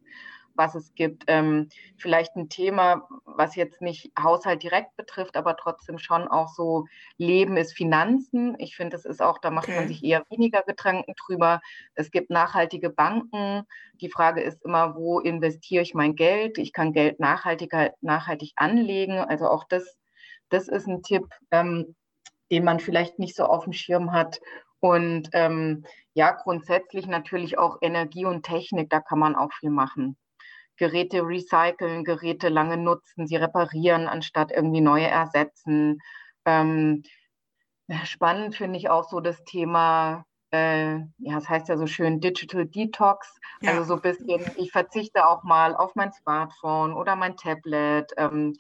was 0.56 0.76
es 0.76 0.94
gibt. 0.96 1.24
Ähm, 1.28 1.70
vielleicht 1.98 2.36
ein 2.36 2.50
Thema, 2.50 3.08
was 3.26 3.56
jetzt 3.56 3.82
nicht 3.82 4.12
Haushalt 4.22 4.64
direkt 4.64 4.96
betrifft, 4.98 5.38
aber 5.38 5.58
trotzdem 5.58 5.98
schon 5.98 6.28
auch 6.28 6.50
so 6.50 6.86
Leben 7.18 7.58
ist 7.58 7.74
Finanzen. 7.74 8.56
Ich 8.60 8.76
finde, 8.76 8.96
das 8.96 9.06
ist 9.06 9.22
auch, 9.22 9.38
da 9.38 9.52
macht 9.52 9.70
man 9.70 9.88
sich 9.88 10.04
eher 10.04 10.26
weniger 10.30 10.64
Gedanken 10.64 11.14
drüber. 11.26 11.62
Es 11.96 12.12
gibt 12.12 12.30
nachhaltige 12.30 12.90
Banken. 12.90 13.64
Die 13.96 14.10
Frage 14.10 14.42
ist 14.42 14.64
immer, 14.64 14.96
wo 14.96 15.20
investiere 15.20 15.84
ich 15.84 15.94
mein 15.94 16.16
Geld? 16.16 16.58
Ich 16.58 16.74
kann 16.74 16.94
Geld 16.94 17.20
nachhaltig, 17.20 17.74
nachhaltig 18.02 18.54
anlegen. 18.56 19.18
Also 19.18 19.48
auch 19.48 19.64
das, 19.66 19.98
das 20.50 20.68
ist 20.68 20.88
ein 20.88 21.04
Tipp, 21.04 21.26
ähm, 21.52 21.96
den 22.52 22.64
man 22.64 22.80
vielleicht 22.80 23.20
nicht 23.20 23.36
so 23.36 23.46
auf 23.46 23.64
dem 23.64 23.74
Schirm 23.74 24.12
hat. 24.12 24.40
Und 24.82 25.30
ähm, 25.34 25.86
ja, 26.14 26.32
grundsätzlich 26.32 27.08
natürlich 27.08 27.58
auch 27.58 27.78
Energie 27.82 28.26
und 28.26 28.44
Technik, 28.44 28.90
da 28.90 29.00
kann 29.00 29.20
man 29.20 29.36
auch 29.36 29.54
viel 29.54 29.70
machen. 29.70 30.18
Geräte 30.78 31.22
recyceln, 31.22 32.04
Geräte 32.04 32.50
lange 32.50 32.78
nutzen, 32.78 33.28
sie 33.28 33.36
reparieren, 33.36 34.08
anstatt 34.08 34.52
irgendwie 34.52 34.82
neue 34.82 35.08
ersetzen. 35.08 36.00
Ähm, 36.46 37.04
spannend 38.04 38.56
finde 38.56 38.80
ich 38.80 38.90
auch 38.90 39.10
so 39.10 39.20
das 39.20 39.44
Thema, 39.44 40.26
äh, 40.52 40.96
ja, 41.18 41.38
es 41.38 41.50
heißt 41.50 41.70
ja 41.70 41.78
so 41.78 41.88
schön 41.88 42.20
Digital 42.20 42.66
Detox. 42.66 43.40
Ja. 43.62 43.72
Also 43.72 43.84
so 43.84 43.94
ein 43.96 44.02
bisschen, 44.02 44.42
ich 44.58 44.72
verzichte 44.72 45.28
auch 45.28 45.44
mal 45.44 45.76
auf 45.76 45.96
mein 45.96 46.12
Smartphone 46.14 46.94
oder 46.94 47.16
mein 47.16 47.36
Tablet, 47.38 48.12
ähm, 48.18 48.54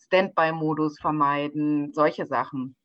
Standby-Modus 0.00 0.98
vermeiden, 1.00 1.92
solche 1.92 2.26
Sachen. 2.26 2.77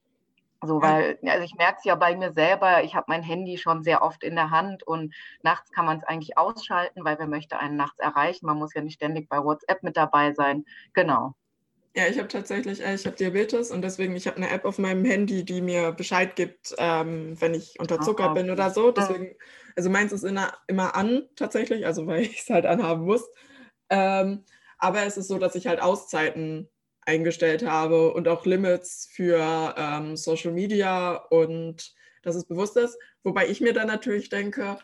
So, 0.65 0.81
weil, 0.81 1.19
also 1.23 1.43
ich 1.43 1.55
merke 1.55 1.77
es 1.79 1.85
ja 1.85 1.95
bei 1.95 2.15
mir 2.15 2.31
selber, 2.31 2.83
ich 2.83 2.95
habe 2.95 3.05
mein 3.07 3.23
Handy 3.23 3.57
schon 3.57 3.83
sehr 3.83 4.01
oft 4.01 4.23
in 4.23 4.35
der 4.35 4.49
Hand 4.49 4.83
und 4.83 5.13
nachts 5.41 5.71
kann 5.71 5.85
man 5.85 5.97
es 5.97 6.03
eigentlich 6.03 6.37
ausschalten, 6.37 7.03
weil 7.03 7.19
wer 7.19 7.27
möchte 7.27 7.59
einen 7.59 7.75
nachts 7.75 7.99
erreichen? 7.99 8.45
Man 8.45 8.57
muss 8.57 8.73
ja 8.73 8.81
nicht 8.81 8.95
ständig 8.95 9.29
bei 9.29 9.43
WhatsApp 9.43 9.83
mit 9.83 9.97
dabei 9.97 10.33
sein. 10.33 10.65
Genau. 10.93 11.35
Ja, 11.95 12.07
ich 12.07 12.17
habe 12.17 12.27
tatsächlich, 12.27 12.83
äh, 12.83 12.95
ich 12.95 13.05
habe 13.05 13.15
Diabetes 13.15 13.69
und 13.69 13.83
deswegen, 13.83 14.15
ich 14.15 14.25
habe 14.25 14.37
eine 14.37 14.49
App 14.49 14.65
auf 14.65 14.79
meinem 14.79 15.05
Handy, 15.05 15.45
die 15.45 15.61
mir 15.61 15.91
Bescheid 15.91 16.35
gibt, 16.35 16.73
ähm, 16.79 17.39
wenn 17.39 17.53
ich 17.53 17.79
unter 17.79 18.01
Zucker 18.01 18.31
oh, 18.31 18.33
bin 18.33 18.49
oder 18.49 18.71
so. 18.71 18.91
Deswegen, 18.91 19.35
also 19.75 19.91
meins 19.91 20.11
ist 20.11 20.23
immer, 20.23 20.53
immer 20.67 20.95
an 20.95 21.27
tatsächlich, 21.35 21.85
also 21.85 22.07
weil 22.07 22.21
ich 22.21 22.41
es 22.41 22.49
halt 22.49 22.65
anhaben 22.65 23.05
muss. 23.05 23.29
Ähm, 23.89 24.43
aber 24.79 25.05
es 25.05 25.17
ist 25.17 25.27
so, 25.27 25.37
dass 25.37 25.55
ich 25.55 25.67
halt 25.67 25.81
Auszeiten 25.81 26.67
eingestellt 27.05 27.65
habe 27.65 28.13
und 28.13 28.27
auch 28.27 28.45
Limits 28.45 29.09
für 29.11 29.75
ähm, 29.77 30.15
Social 30.15 30.51
Media 30.51 31.15
und 31.29 31.93
dass 32.23 32.35
es 32.35 32.45
bewusst 32.45 32.77
ist. 32.77 32.97
Wobei 33.23 33.47
ich 33.47 33.61
mir 33.61 33.73
dann 33.73 33.87
natürlich 33.87 34.29
denke, 34.29 34.77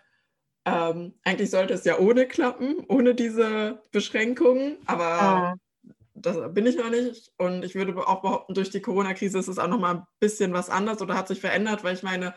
ähm, 0.66 1.14
eigentlich 1.24 1.50
sollte 1.50 1.74
es 1.74 1.86
ja 1.86 1.98
ohne 2.00 2.28
klappen, 2.28 2.84
ohne 2.88 3.16
diese 3.16 3.82
Beschränkungen, 3.92 4.78
aber 4.86 5.56
mhm. 5.84 5.94
das 6.16 6.54
bin 6.54 6.66
ich 6.66 6.78
noch 6.78 6.90
nicht. 6.90 7.32
Und 7.38 7.64
ich 7.64 7.76
würde 7.76 7.96
auch 7.96 8.22
behaupten, 8.22 8.54
durch 8.54 8.70
die 8.70 8.82
Corona-Krise 8.82 9.40
ist 9.40 9.48
es 9.48 9.60
auch 9.60 9.68
nochmal 9.68 9.96
ein 9.96 10.04
bisschen 10.20 10.54
was 10.54 10.70
anders 10.70 11.02
oder 11.02 11.16
hat 11.16 11.28
sich 11.28 11.40
verändert, 11.40 11.84
weil 11.84 11.96
ich 11.96 12.04
meine, 12.04 12.34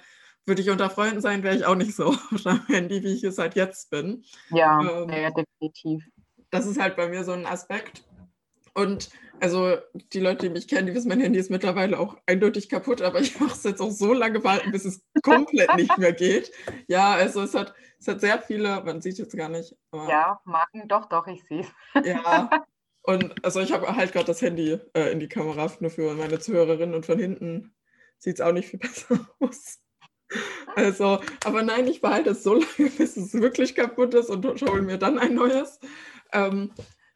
würde 0.47 0.63
ich 0.63 0.71
unter 0.71 0.91
Freunden 0.91 1.21
sein, 1.21 1.43
wäre 1.43 1.57
ich 1.57 1.67
auch 1.67 1.75
nicht 1.75 1.95
so 1.95 2.07
auf 2.33 2.43
dem 2.43 2.67
Handy, 2.67 3.03
wie 3.03 3.15
ich 3.15 3.25
es 3.25 3.39
halt 3.39 3.55
jetzt 3.55 3.91
bin. 3.91 4.25
Ja, 4.51 4.81
ähm, 4.81 5.11
ja, 5.11 5.31
definitiv. 5.31 6.05
Das 6.51 6.67
ist 6.67 6.81
halt 6.81 6.97
bei 6.97 7.09
mir 7.09 7.25
so 7.25 7.33
ein 7.33 7.47
Aspekt. 7.47 8.05
Und 8.75 9.11
also 9.41 9.77
die 10.13 10.21
Leute, 10.21 10.47
die 10.47 10.53
mich 10.53 10.69
kennen, 10.69 10.87
die 10.87 10.95
wissen, 10.95 11.09
mein 11.09 11.21
Handy 11.21 11.39
ist 11.39 11.51
mittlerweile 11.51 11.99
auch 11.99 12.17
eindeutig 12.27 12.69
kaputt, 12.69 13.03
aber 13.03 13.21
ich 13.21 13.39
mache 13.41 13.53
es 13.53 13.65
jetzt 13.65 13.81
auch 13.81 13.91
so 13.91 14.13
lange 14.13 14.41
behalten, 14.41 14.71
bis 14.71 14.85
es 14.85 15.03
komplett 15.23 15.75
nicht 15.77 15.99
mehr 15.99 16.13
geht. 16.13 16.53
Ja, 16.87 17.13
also 17.15 17.43
es 17.43 17.55
hat, 17.55 17.75
es 17.99 18.07
hat 18.07 18.21
sehr 18.21 18.41
viele, 18.41 18.83
man 18.85 19.01
sieht 19.03 19.19
jetzt 19.19 19.37
gar 19.37 19.49
nicht. 19.49 19.77
ja, 19.93 20.41
Marken, 20.45 20.87
doch, 20.87 21.09
doch, 21.09 21.27
ich 21.27 21.43
sehe 21.45 21.63
es. 21.95 22.07
Ja, 22.07 22.65
und 23.03 23.45
also 23.45 23.61
ich 23.61 23.73
habe 23.73 23.95
halt 23.97 24.13
gerade 24.13 24.27
das 24.27 24.43
Handy 24.43 24.79
äh, 24.95 25.11
in 25.11 25.19
die 25.19 25.29
Kamera, 25.29 25.71
nur 25.81 25.91
für 25.91 26.15
meine 26.15 26.39
Zuhörerinnen 26.39 26.95
und 26.95 27.05
von 27.05 27.19
hinten 27.19 27.75
sieht 28.19 28.37
es 28.37 28.41
auch 28.41 28.53
nicht 28.53 28.69
viel 28.69 28.79
besser 28.81 29.29
aus. 29.41 29.81
Also, 30.77 31.21
aber 31.45 31.63
nein, 31.63 31.87
ich 31.89 32.01
behalte 32.01 32.31
es 32.31 32.43
so 32.43 32.55
lange, 32.55 32.91
bis 32.97 33.17
es 33.17 33.35
wirklich 33.35 33.75
kaputt 33.75 34.15
ist 34.15 34.31
und 34.31 34.45
hole 34.47 34.83
mir 34.83 34.99
dann 34.99 35.19
ein 35.19 35.35
neues. 35.35 35.81
Ähm, 36.33 36.73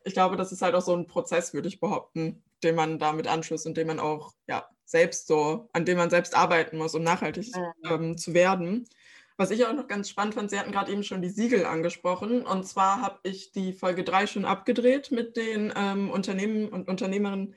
ich 0.06 0.14
glaube, 0.14 0.36
das 0.36 0.52
ist 0.52 0.62
halt 0.62 0.74
auch 0.74 0.82
so 0.82 0.94
ein 0.94 1.06
Prozess, 1.06 1.52
würde 1.52 1.68
ich 1.68 1.80
behaupten, 1.80 2.42
den 2.62 2.76
man 2.76 2.98
damit 2.98 3.26
anschließt 3.26 3.66
und 3.66 3.76
den 3.76 3.88
man 3.88 4.00
auch 4.00 4.32
ja, 4.46 4.68
selbst 4.84 5.26
so, 5.26 5.68
an 5.72 5.84
dem 5.84 5.98
man 5.98 6.10
selbst 6.10 6.36
arbeiten 6.36 6.78
muss, 6.78 6.94
um 6.94 7.02
nachhaltig 7.02 7.52
ähm, 7.84 8.16
zu 8.16 8.32
werden. 8.32 8.88
Was 9.36 9.50
ich 9.50 9.66
auch 9.66 9.72
noch 9.74 9.88
ganz 9.88 10.08
spannend 10.08 10.34
fand, 10.34 10.50
Sie 10.50 10.58
hatten 10.58 10.72
gerade 10.72 10.92
eben 10.92 11.02
schon 11.02 11.20
die 11.20 11.28
Siegel 11.28 11.66
angesprochen. 11.66 12.46
Und 12.46 12.66
zwar 12.66 13.02
habe 13.02 13.18
ich 13.24 13.52
die 13.52 13.72
Folge 13.72 14.04
3 14.04 14.26
schon 14.28 14.44
abgedreht 14.44 15.10
mit 15.10 15.36
den 15.36 15.72
ähm, 15.76 16.10
Unternehmen 16.10 16.68
und 16.68 16.88
Unternehmerinnen 16.88 17.54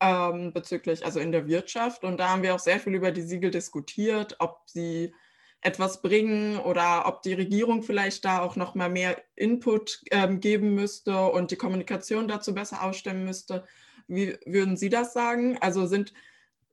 ähm, 0.00 0.52
bezüglich, 0.52 1.04
also 1.04 1.20
in 1.20 1.30
der 1.30 1.46
Wirtschaft. 1.46 2.02
Und 2.02 2.18
da 2.18 2.30
haben 2.30 2.42
wir 2.42 2.54
auch 2.54 2.58
sehr 2.58 2.80
viel 2.80 2.94
über 2.94 3.12
die 3.12 3.22
Siegel 3.22 3.50
diskutiert, 3.50 4.36
ob 4.40 4.62
sie 4.66 5.14
etwas 5.62 6.00
bringen 6.00 6.58
oder 6.58 7.06
ob 7.06 7.22
die 7.22 7.34
Regierung 7.34 7.82
vielleicht 7.82 8.24
da 8.24 8.40
auch 8.40 8.56
noch 8.56 8.74
mal 8.74 8.88
mehr 8.88 9.22
Input 9.36 10.02
ähm, 10.10 10.40
geben 10.40 10.74
müsste 10.74 11.26
und 11.26 11.50
die 11.50 11.56
Kommunikation 11.56 12.28
dazu 12.28 12.54
besser 12.54 12.82
ausstemmen 12.82 13.24
müsste. 13.24 13.66
Wie 14.08 14.38
würden 14.46 14.76
Sie 14.76 14.88
das 14.88 15.12
sagen? 15.12 15.58
Also 15.60 15.86
sind 15.86 16.14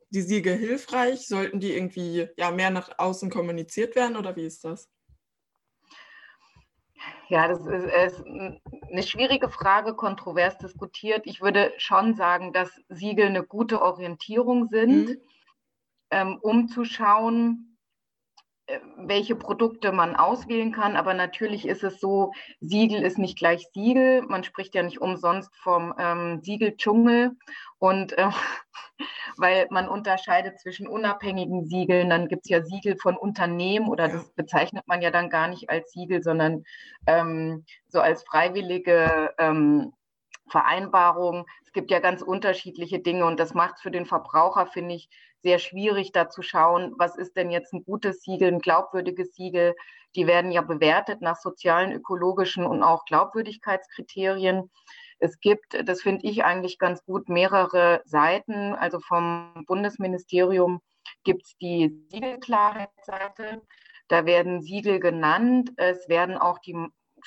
die 0.10 0.22
Siege 0.22 0.52
hilfreich? 0.52 1.28
Sollten 1.28 1.60
die 1.60 1.74
irgendwie 1.74 2.30
ja, 2.38 2.52
mehr 2.52 2.70
nach 2.70 2.98
außen 2.98 3.30
kommuniziert 3.30 3.96
werden 3.96 4.16
oder 4.16 4.36
wie 4.36 4.46
ist 4.46 4.64
das? 4.64 4.90
Ja, 7.30 7.48
das 7.50 7.60
ist, 7.66 7.86
ist, 7.86 8.26
eine 8.26 9.04
schwierige 9.04 9.50
Frage, 9.50 9.96
kontrovers 9.96 10.58
diskutiert. 10.58 11.24
Ich 11.26 11.42
würde 11.42 11.74
schon 11.78 12.16
sagen, 12.16 12.54
dass 12.54 12.70
Siegel 12.88 13.28
eine 13.28 13.44
gute 13.44 13.82
Orientierung 13.82 14.70
sind, 14.70 15.10
mhm. 15.10 15.22
ähm, 16.12 16.40
um 16.42 16.70
zu 16.70 16.86
schauen, 16.86 17.77
welche 18.98 19.36
Produkte 19.36 19.92
man 19.92 20.16
auswählen 20.16 20.72
kann. 20.72 20.96
Aber 20.96 21.14
natürlich 21.14 21.68
ist 21.68 21.84
es 21.84 22.00
so, 22.00 22.34
Siegel 22.60 23.02
ist 23.02 23.18
nicht 23.18 23.38
gleich 23.38 23.68
Siegel. 23.74 24.22
Man 24.24 24.44
spricht 24.44 24.76
ja 24.76 24.84
nicht 24.84 25.00
umsonst 25.00 25.56
vom 25.58 25.94
ähm, 25.98 26.42
Siegeldschungel. 26.42 27.32
Und 27.80 28.18
äh, 28.18 28.30
weil 29.38 29.68
man 29.70 29.88
unterscheidet 29.88 30.60
zwischen 30.60 30.88
unabhängigen 30.88 31.66
Siegeln, 31.66 32.10
dann 32.10 32.28
gibt 32.28 32.46
es 32.46 32.50
ja 32.50 32.64
Siegel 32.64 32.98
von 32.98 33.16
Unternehmen 33.16 33.88
oder 33.88 34.08
das 34.08 34.34
bezeichnet 34.34 34.88
man 34.88 35.02
ja 35.02 35.12
dann 35.12 35.30
gar 35.30 35.48
nicht 35.48 35.70
als 35.70 35.92
Siegel, 35.92 36.22
sondern 36.22 36.64
ähm, 37.06 37.66
so 37.88 38.02
als 38.02 38.24
freiwillige 38.24 39.34
ähm, 39.38 39.94
Vereinbarung. 40.50 41.46
Es 41.78 41.82
gibt 41.82 41.92
ja 41.92 42.00
ganz 42.00 42.24
unterschiedliche 42.24 42.98
Dinge 42.98 43.24
und 43.26 43.40
das 43.40 43.54
macht 43.54 43.76
es 43.76 43.82
für 43.84 43.92
den 43.92 44.08
Verbraucher, 44.08 44.66
finde 44.66 44.96
ich, 44.96 45.10
sehr 45.44 45.60
schwierig, 45.60 46.12
da 46.12 46.28
zu 46.28 46.42
schauen, 46.42 46.96
was 46.98 47.16
ist 47.16 47.38
denn 47.38 47.52
jetzt 47.52 47.72
ein 47.72 47.84
gutes 47.84 48.24
Siegel, 48.24 48.52
ein 48.52 48.58
glaubwürdiges 48.58 49.36
Siegel. 49.36 49.76
Die 50.16 50.26
werden 50.26 50.52
ja 50.52 50.62
bewertet 50.62 51.22
nach 51.22 51.36
sozialen, 51.36 51.92
ökologischen 51.92 52.66
und 52.66 52.82
auch 52.82 53.06
Glaubwürdigkeitskriterien. 53.06 54.72
Es 55.20 55.40
gibt, 55.40 55.88
das 55.88 56.02
finde 56.02 56.26
ich 56.26 56.44
eigentlich 56.44 56.80
ganz 56.80 57.06
gut, 57.06 57.30
mehrere 57.30 58.02
Seiten. 58.06 58.74
Also 58.74 59.00
vom 59.00 59.64
Bundesministerium 59.68 60.82
gibt 61.24 61.46
es 61.46 61.58
die 61.62 62.04
Siegelklarheitsseite. 62.10 63.62
Da 64.08 64.26
werden 64.26 64.64
Siegel 64.64 65.00
genannt. 65.00 65.74
Es 65.78 66.10
werden 66.10 66.40
auch 66.40 66.58
die 66.58 66.76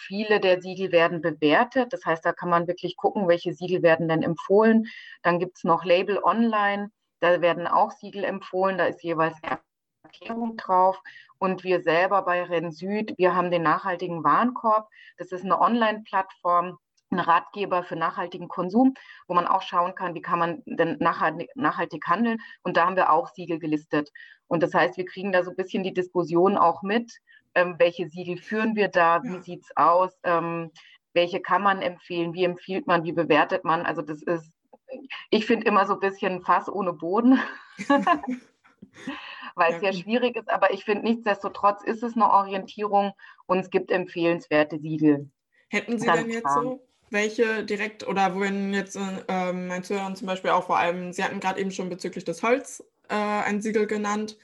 viele 0.01 0.41
der 0.41 0.61
Siegel 0.61 0.93
werden 0.93 1.21
bewertet. 1.21 1.93
Das 1.93 2.05
heißt, 2.05 2.25
da 2.25 2.33
kann 2.33 2.51
man 2.51 2.67
wirklich 2.67 2.97
gucken, 2.97 3.29
welche 3.29 3.53
Siegel 3.53 3.83
werden 3.83 4.09
denn 4.09 4.23
empfohlen. 4.23 4.87
Dann 5.23 5.39
gibt 5.39 5.59
es 5.59 5.65
noch 5.65 5.85
Label 5.85 6.19
Online. 6.23 6.91
Da 7.21 7.41
werden 7.41 7.67
auch 7.67 7.91
Siegel 7.93 8.25
empfohlen. 8.25 8.79
Da 8.79 8.87
ist 8.87 9.03
jeweils 9.03 9.37
eine 9.43 9.61
Erklärung 10.05 10.57
drauf. 10.57 11.01
Und 11.39 11.65
wir 11.65 11.83
selber 11.83 12.23
bei 12.23 12.43
Renn 12.43 12.71
Süd, 12.71 13.15
wir 13.17 13.35
haben 13.35 13.51
den 13.51 13.63
nachhaltigen 13.63 14.25
Warenkorb. 14.25 14.89
Das 15.17 15.33
ist 15.33 15.45
eine 15.45 15.61
Online-Plattform, 15.61 16.79
ein 17.11 17.19
Ratgeber 17.19 17.83
für 17.83 17.97
nachhaltigen 17.97 18.49
Konsum, 18.49 18.95
wo 19.27 19.35
man 19.35 19.47
auch 19.47 19.63
schauen 19.63 19.95
kann, 19.95 20.15
wie 20.15 20.23
kann 20.23 20.39
man 20.39 20.63
denn 20.67 20.97
nachhaltig, 21.01 21.51
nachhaltig 21.55 22.07
handeln. 22.07 22.39
Und 22.63 22.77
da 22.77 22.87
haben 22.87 22.97
wir 22.97 23.13
auch 23.13 23.29
Siegel 23.29 23.59
gelistet. 23.59 24.11
Und 24.47 24.63
das 24.63 24.75
heißt, 24.75 24.97
wir 24.97 25.05
kriegen 25.05 25.33
da 25.33 25.43
so 25.43 25.51
ein 25.51 25.57
bisschen 25.57 25.83
die 25.83 25.95
Diskussion 25.95 26.57
auch 26.57 26.83
mit 26.83 27.13
ähm, 27.55 27.77
welche 27.79 28.09
Siegel 28.09 28.37
führen 28.37 28.77
wir 28.77 28.89
da, 28.89 29.23
wie 29.23 29.41
sieht 29.41 29.63
es 29.63 29.77
aus, 29.77 30.13
ähm, 30.25 30.71
welche 31.13 31.41
kann 31.41 31.63
man 31.63 31.83
empfehlen, 31.83 32.35
wie 32.35 32.45
empfiehlt 32.45 32.87
man, 32.87 33.05
wie 33.05 33.13
bewertet 33.13 33.65
man. 33.65 33.87
Also 33.87 34.03
das 34.03 34.23
ist, 34.23 34.53
ich 35.31 35.47
finde 35.47 35.67
immer 35.67 35.87
so 35.87 35.95
ein 35.95 36.01
bisschen 36.01 36.43
Fass 36.43 36.69
ohne 36.69 36.93
Boden, 36.93 37.39
weil 39.55 39.75
es 39.75 39.83
ja, 39.83 39.93
schwierig 39.93 40.37
ist, 40.37 40.49
aber 40.49 40.73
ich 40.73 40.85
finde 40.85 41.05
nichtsdestotrotz 41.05 41.83
ist 41.83 42.03
es 42.03 42.15
eine 42.15 42.31
Orientierung 42.31 43.13
und 43.47 43.59
es 43.59 43.71
gibt 43.71 43.91
empfehlenswerte 43.91 44.79
Siegel. 44.79 45.31
Hätten 45.69 45.99
Sie 45.99 46.07
denn 46.07 46.31
jetzt 46.31 46.53
so 46.53 46.81
welche 47.11 47.65
direkt 47.65 48.07
oder 48.07 48.39
wenn 48.39 48.73
jetzt 48.73 48.97
ähm, 48.97 49.67
mein 49.67 49.83
Zuhörer 49.83 50.15
zum 50.15 50.29
Beispiel 50.29 50.51
auch 50.51 50.67
vor 50.67 50.79
allem, 50.79 51.13
Sie 51.13 51.25
hatten 51.25 51.41
gerade 51.41 51.61
eben 51.61 51.73
schon 51.73 51.89
bezüglich 51.89 52.25
des 52.25 52.43
Holz 52.43 52.85
äh, 53.09 53.15
ein 53.15 53.61
Siegel 53.61 53.87
genannt, 53.87 54.37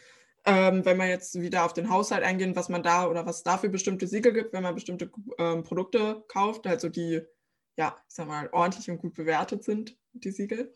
ähm, 0.46 0.84
wenn 0.84 0.96
man 0.96 1.08
jetzt 1.08 1.40
wieder 1.40 1.64
auf 1.64 1.72
den 1.72 1.90
Haushalt 1.90 2.22
eingehen, 2.22 2.56
was 2.56 2.68
man 2.68 2.82
da 2.82 3.08
oder 3.08 3.26
was 3.26 3.38
es 3.38 3.42
da 3.42 3.58
für 3.58 3.68
bestimmte 3.68 4.06
Siegel 4.06 4.32
gibt, 4.32 4.52
wenn 4.52 4.62
man 4.62 4.74
bestimmte 4.74 5.10
ähm, 5.38 5.64
Produkte 5.64 6.24
kauft, 6.28 6.66
also 6.66 6.88
die, 6.88 7.20
ja, 7.76 7.96
ich 8.08 8.14
sag 8.14 8.28
mal, 8.28 8.48
ordentlich 8.52 8.88
und 8.88 8.98
gut 8.98 9.14
bewertet 9.14 9.64
sind, 9.64 9.96
die 10.12 10.30
Siegel? 10.30 10.72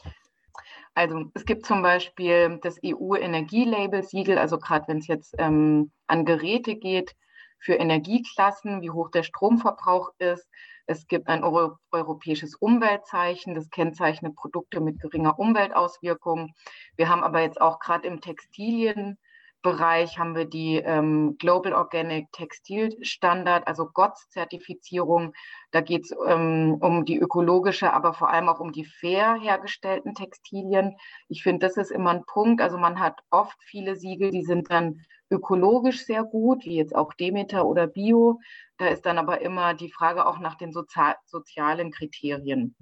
Also 0.95 1.31
es 1.35 1.45
gibt 1.45 1.65
zum 1.65 1.83
Beispiel 1.83 2.59
das 2.63 2.79
EU-Energielabel-Siegel, 2.85 4.39
also 4.39 4.59
gerade 4.59 4.89
wenn 4.89 4.99
es 4.99 5.07
jetzt 5.07 5.35
ähm, 5.39 5.93
an 6.09 6.25
Geräte 6.25 6.75
geht, 6.75 7.15
für 7.61 7.75
Energieklassen, 7.75 8.81
wie 8.81 8.91
hoch 8.91 9.11
der 9.11 9.23
Stromverbrauch 9.23 10.13
ist. 10.19 10.49
Es 10.87 11.07
gibt 11.07 11.29
ein 11.29 11.45
Euro 11.45 11.77
europäisches 11.93 12.55
Umweltzeichen, 12.55 13.55
das 13.55 13.71
kennzeichnet 13.71 14.35
Produkte 14.35 14.81
mit 14.81 14.99
geringer 14.99 15.39
Umweltauswirkung. 15.39 16.55
Wir 16.97 17.09
haben 17.09 17.23
aber 17.23 17.43
jetzt 17.43 17.61
auch 17.61 17.79
gerade 17.79 18.09
im 18.09 18.21
Textilien 18.21 19.19
Bereich 19.63 20.19
haben 20.19 20.35
wir 20.35 20.47
die 20.47 20.77
ähm, 20.77 21.37
Global 21.39 21.75
Organic 21.75 22.33
Textil 22.33 22.97
Standard, 23.03 23.67
also 23.67 23.87
GOTS-Zertifizierung. 23.87 25.35
Da 25.71 25.83
geht 25.83 26.05
es 26.05 26.15
ähm, 26.27 26.79
um 26.81 27.05
die 27.05 27.19
ökologische, 27.19 27.93
aber 27.93 28.15
vor 28.15 28.31
allem 28.31 28.49
auch 28.49 28.61
um 28.61 28.73
die 28.73 28.87
fair 28.87 29.35
hergestellten 29.35 30.15
Textilien. 30.15 30.97
Ich 31.29 31.43
finde, 31.43 31.67
das 31.67 31.77
ist 31.77 31.91
immer 31.91 32.11
ein 32.11 32.25
Punkt. 32.25 32.63
Also 32.63 32.79
man 32.79 33.01
hat 33.01 33.21
oft 33.31 33.63
viele 33.63 33.97
Siegel, 33.97 34.31
die 34.31 34.45
sind 34.45 34.71
dann 34.71 35.05
ökologisch 35.31 36.05
sehr 36.07 36.25
gut, 36.25 36.65
wie 36.65 36.77
jetzt 36.77 36.95
auch 36.95 37.13
Demeter 37.13 37.67
oder 37.67 37.87
Bio. 37.87 38.41
Da 38.79 38.89
ist 38.89 39.05
dann 39.05 39.19
aber 39.19 39.43
immer 39.43 39.75
die 39.75 39.93
Frage 39.93 40.27
auch 40.27 40.39
nach 40.39 40.57
den 40.57 40.73
Sozi 40.73 41.13
sozialen 41.27 41.91
Kriterien. 41.91 42.75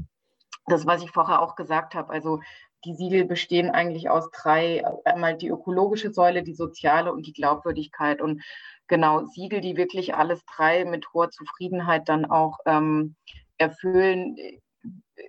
Das, 0.66 0.87
was 0.87 1.02
ich 1.02 1.11
vorher 1.11 1.42
auch 1.42 1.56
gesagt 1.56 1.94
habe, 1.94 2.12
also 2.12 2.40
die 2.85 2.94
Siegel 2.94 3.25
bestehen 3.25 3.70
eigentlich 3.70 4.08
aus 4.08 4.30
drei, 4.30 4.85
einmal 5.04 5.37
die 5.37 5.49
ökologische 5.49 6.12
Säule, 6.12 6.42
die 6.42 6.54
soziale 6.54 7.12
und 7.12 7.26
die 7.26 7.32
Glaubwürdigkeit. 7.32 8.20
Und 8.20 8.42
genau, 8.87 9.25
Siegel, 9.26 9.61
die 9.61 9.76
wirklich 9.76 10.14
alles 10.14 10.44
drei 10.44 10.85
mit 10.85 11.12
hoher 11.12 11.30
Zufriedenheit 11.30 12.08
dann 12.08 12.25
auch 12.25 12.58
ähm, 12.66 13.16
erfüllen, 13.58 14.37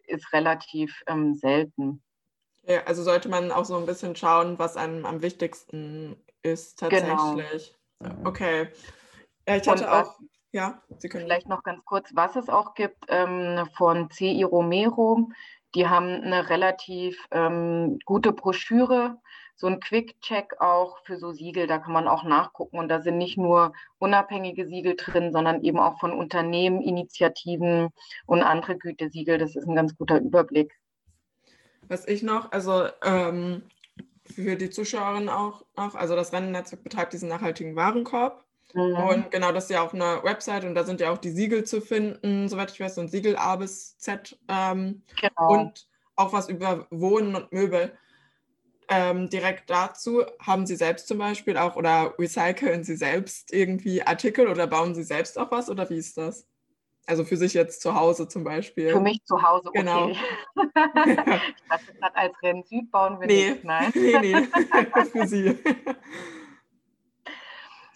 ist 0.07 0.31
relativ 0.33 1.01
ähm, 1.07 1.35
selten. 1.35 2.01
Ja, 2.63 2.83
also 2.85 3.03
sollte 3.03 3.29
man 3.29 3.51
auch 3.51 3.65
so 3.65 3.77
ein 3.77 3.85
bisschen 3.85 4.15
schauen, 4.15 4.59
was 4.59 4.77
einem 4.77 5.05
am 5.05 5.21
wichtigsten 5.21 6.15
ist 6.43 6.79
Genau. 6.79 6.99
tatsächlich. 6.99 7.75
Okay. 8.23 8.69
Ja, 9.47 9.55
ich 9.55 9.67
hatte 9.67 9.91
auch, 9.91 10.19
ja, 10.51 10.81
Sie 10.99 11.09
können. 11.09 11.25
vielleicht 11.25 11.47
noch 11.47 11.63
ganz 11.63 11.83
kurz, 11.85 12.11
was 12.13 12.35
es 12.35 12.49
auch 12.49 12.75
gibt 12.75 13.05
ähm, 13.07 13.67
von 13.75 14.09
CI 14.11 14.43
Romero. 14.43 15.29
Die 15.75 15.87
haben 15.87 16.21
eine 16.21 16.49
relativ 16.49 17.27
ähm, 17.31 17.99
gute 18.05 18.31
Broschüre, 18.31 19.17
so 19.55 19.67
ein 19.67 19.81
Quick-Check 19.81 20.61
auch 20.61 20.99
für 21.03 21.17
so 21.17 21.31
Siegel, 21.31 21.67
da 21.67 21.79
kann 21.79 21.91
man 21.91 22.07
auch 22.07 22.23
nachgucken. 22.23 22.79
Und 22.79 22.87
da 22.87 23.01
sind 23.01 23.17
nicht 23.17 23.37
nur 23.37 23.73
unabhängige 23.97 24.65
Siegel 24.65 24.95
drin, 24.95 25.33
sondern 25.33 25.63
eben 25.63 25.79
auch 25.79 25.99
von 25.99 26.13
Unternehmen, 26.13 26.81
Initiativen 26.81 27.89
und 28.25 28.41
andere 28.41 28.77
Gütesiegel. 28.77 29.37
Das 29.37 29.55
ist 29.55 29.67
ein 29.67 29.75
ganz 29.75 29.97
guter 29.97 30.19
Überblick. 30.19 30.73
Was 31.89 32.07
ich 32.07 32.23
noch, 32.23 32.51
also 32.51 32.87
ähm, 33.03 33.63
für 34.23 34.55
die 34.55 34.69
Zuschauerinnen 34.69 35.29
auch, 35.29 35.65
auch, 35.75 35.95
also 35.95 36.15
das 36.15 36.31
Rennnetzwerk 36.31 36.83
betreibt 36.83 37.13
diesen 37.13 37.29
nachhaltigen 37.29 37.75
Warenkorb. 37.75 38.45
Mhm. 38.73 38.95
Und 38.95 39.31
genau, 39.31 39.51
das 39.51 39.65
ist 39.65 39.71
ja 39.71 39.81
auch 39.81 39.93
eine 39.93 40.21
Website 40.23 40.63
und 40.63 40.75
da 40.75 40.83
sind 40.83 41.01
ja 41.01 41.11
auch 41.11 41.17
die 41.17 41.31
Siegel 41.31 41.63
zu 41.63 41.81
finden, 41.81 42.47
soweit 42.47 42.71
ich 42.71 42.79
weiß, 42.79 42.97
und 42.97 43.09
Siegel 43.09 43.35
A 43.35 43.55
bis 43.55 43.97
Z. 43.97 44.37
Ähm, 44.47 45.03
genau. 45.19 45.53
Und 45.53 45.87
auch 46.15 46.33
was 46.33 46.49
über 46.49 46.87
Wohnen 46.89 47.35
und 47.35 47.51
Möbel. 47.51 47.93
Ähm, 48.91 49.29
direkt 49.29 49.69
dazu 49.69 50.23
haben 50.41 50.65
Sie 50.65 50.75
selbst 50.75 51.07
zum 51.07 51.19
Beispiel 51.19 51.57
auch 51.57 51.75
oder 51.75 52.15
recyceln 52.17 52.83
Sie 52.83 52.95
selbst 52.95 53.53
irgendwie 53.53 54.01
Artikel 54.01 54.47
oder 54.47 54.65
bauen 54.65 54.95
Sie 54.95 55.03
selbst 55.03 55.37
auch 55.37 55.51
was 55.51 55.69
oder 55.69 55.89
wie 55.91 55.97
ist 55.97 56.17
das? 56.17 56.47
Also 57.05 57.23
für 57.23 57.37
sich 57.37 57.53
jetzt 57.53 57.81
zu 57.81 57.95
Hause 57.95 58.27
zum 58.27 58.43
Beispiel. 58.43 58.91
Für 58.91 58.99
mich 58.99 59.23
zu 59.25 59.41
Hause, 59.41 59.69
okay. 59.69 59.79
Genau. 59.79 60.09
ich 60.09 60.17
dachte 60.55 61.93
gerade 61.99 62.15
als 62.15 62.33
Renn 62.43 62.63
Süd 62.63 62.91
bauen 62.91 63.19
wir 63.19 63.27
nee. 63.27 63.51
nicht. 63.51 63.63
Nein. 63.63 63.91
Nee, 63.95 64.19
nee, 64.19 64.47
für 65.11 65.27
Sie. 65.27 65.57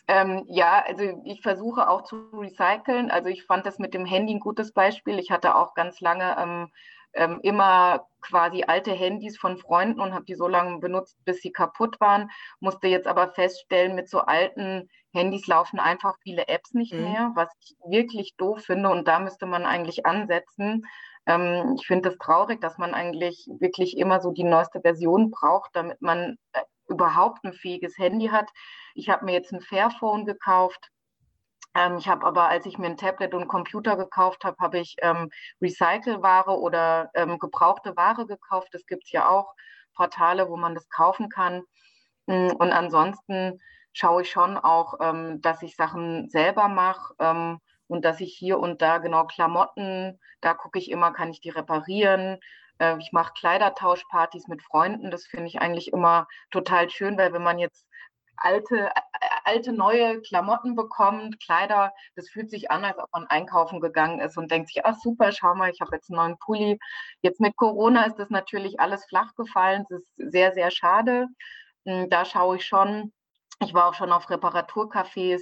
Ähm, 0.07 0.43
ja, 0.47 0.83
also 0.85 1.21
ich 1.25 1.41
versuche 1.41 1.89
auch 1.89 2.03
zu 2.03 2.29
recyceln. 2.33 3.09
Also 3.09 3.29
ich 3.29 3.45
fand 3.45 3.65
das 3.65 3.79
mit 3.79 3.93
dem 3.93 4.05
Handy 4.05 4.33
ein 4.33 4.39
gutes 4.39 4.73
Beispiel. 4.73 5.19
Ich 5.19 5.31
hatte 5.31 5.55
auch 5.55 5.73
ganz 5.75 6.01
lange 6.01 6.35
ähm, 6.37 6.71
ähm, 7.13 7.39
immer 7.43 8.07
quasi 8.21 8.63
alte 8.67 8.91
Handys 8.91 9.37
von 9.37 9.57
Freunden 9.57 9.99
und 9.99 10.13
habe 10.13 10.25
die 10.25 10.35
so 10.35 10.47
lange 10.47 10.79
benutzt, 10.79 11.17
bis 11.25 11.41
sie 11.41 11.51
kaputt 11.51 11.99
waren. 11.99 12.29
Musste 12.59 12.87
jetzt 12.87 13.07
aber 13.07 13.31
feststellen, 13.33 13.95
mit 13.95 14.09
so 14.09 14.19
alten 14.19 14.89
Handys 15.13 15.47
laufen 15.47 15.79
einfach 15.79 16.15
viele 16.23 16.47
Apps 16.47 16.73
nicht 16.73 16.93
mhm. 16.93 17.03
mehr, 17.03 17.31
was 17.35 17.49
ich 17.61 17.75
wirklich 17.85 18.35
doof 18.37 18.63
finde. 18.65 18.89
Und 18.89 19.07
da 19.07 19.19
müsste 19.19 19.45
man 19.45 19.65
eigentlich 19.65 20.05
ansetzen. 20.05 20.85
Ähm, 21.25 21.75
ich 21.79 21.87
finde 21.87 22.09
es 22.09 22.17
das 22.17 22.25
traurig, 22.25 22.59
dass 22.61 22.77
man 22.77 22.93
eigentlich 22.93 23.47
wirklich 23.59 23.97
immer 23.97 24.19
so 24.19 24.31
die 24.31 24.43
neueste 24.43 24.81
Version 24.81 25.31
braucht, 25.31 25.75
damit 25.75 26.01
man 26.01 26.37
äh, 26.53 26.61
überhaupt 26.87 27.43
ein 27.43 27.53
fähiges 27.53 27.97
Handy 27.97 28.27
hat. 28.27 28.49
Ich 28.95 29.09
habe 29.09 29.25
mir 29.25 29.33
jetzt 29.33 29.53
ein 29.53 29.61
Fairphone 29.61 30.25
gekauft. 30.25 30.89
Ähm, 31.75 31.97
ich 31.97 32.07
habe 32.07 32.25
aber, 32.25 32.49
als 32.49 32.65
ich 32.65 32.77
mir 32.77 32.87
ein 32.87 32.97
Tablet 32.97 33.33
und 33.33 33.41
einen 33.41 33.49
Computer 33.49 33.97
gekauft 33.97 34.43
habe, 34.43 34.57
habe 34.59 34.79
ich 34.79 34.95
ähm, 35.01 35.29
Recycle-Ware 35.61 36.59
oder 36.59 37.09
ähm, 37.15 37.39
gebrauchte 37.39 37.95
Ware 37.97 38.25
gekauft. 38.25 38.69
Das 38.71 38.85
gibt 38.85 39.05
es 39.05 39.11
ja 39.11 39.27
auch 39.29 39.53
Portale, 39.95 40.49
wo 40.49 40.57
man 40.57 40.75
das 40.75 40.89
kaufen 40.89 41.29
kann. 41.29 41.63
Mm, 42.27 42.49
und 42.57 42.71
ansonsten 42.71 43.59
schaue 43.93 44.23
ich 44.23 44.31
schon 44.31 44.57
auch, 44.57 44.95
ähm, 45.01 45.41
dass 45.41 45.61
ich 45.61 45.75
Sachen 45.75 46.29
selber 46.29 46.67
mache 46.67 47.13
ähm, 47.19 47.59
und 47.87 48.05
dass 48.05 48.19
ich 48.21 48.35
hier 48.35 48.59
und 48.59 48.81
da 48.81 48.97
genau 48.99 49.25
Klamotten, 49.25 50.19
da 50.41 50.53
gucke 50.53 50.79
ich 50.79 50.91
immer, 50.91 51.11
kann 51.11 51.29
ich 51.31 51.41
die 51.41 51.49
reparieren. 51.49 52.39
Äh, 52.79 52.97
ich 52.99 53.11
mache 53.11 53.33
Kleidertauschpartys 53.33 54.47
mit 54.47 54.61
Freunden. 54.63 55.11
Das 55.11 55.25
finde 55.25 55.47
ich 55.47 55.59
eigentlich 55.59 55.91
immer 55.93 56.27
total 56.51 56.89
schön, 56.89 57.17
weil 57.17 57.33
wenn 57.33 57.43
man 57.43 57.59
jetzt 57.59 57.87
alte, 58.37 58.91
alte, 59.45 59.73
neue 59.73 60.21
Klamotten 60.21 60.75
bekommt, 60.75 61.39
Kleider, 61.39 61.93
das 62.15 62.29
fühlt 62.29 62.49
sich 62.49 62.71
an, 62.71 62.83
als 62.85 62.97
ob 62.97 63.09
man 63.13 63.27
einkaufen 63.27 63.79
gegangen 63.79 64.19
ist 64.19 64.37
und 64.37 64.51
denkt 64.51 64.69
sich, 64.69 64.85
ach 64.85 64.95
super, 65.01 65.31
schau 65.31 65.55
mal, 65.55 65.71
ich 65.71 65.81
habe 65.81 65.95
jetzt 65.95 66.09
einen 66.09 66.17
neuen 66.17 66.37
Pulli. 66.39 66.79
Jetzt 67.21 67.39
mit 67.39 67.55
Corona 67.55 68.05
ist 68.05 68.19
das 68.19 68.29
natürlich 68.29 68.79
alles 68.79 69.05
flach 69.05 69.33
gefallen. 69.35 69.85
Es 69.89 69.99
ist 69.99 70.07
sehr, 70.31 70.53
sehr 70.53 70.71
schade. 70.71 71.27
Hm, 71.85 72.09
da 72.09 72.25
schaue 72.25 72.57
ich 72.57 72.65
schon. 72.65 73.13
Ich 73.61 73.73
war 73.73 73.87
auch 73.87 73.93
schon 73.93 74.11
auf 74.11 74.29
Reparaturcafés, 74.29 75.41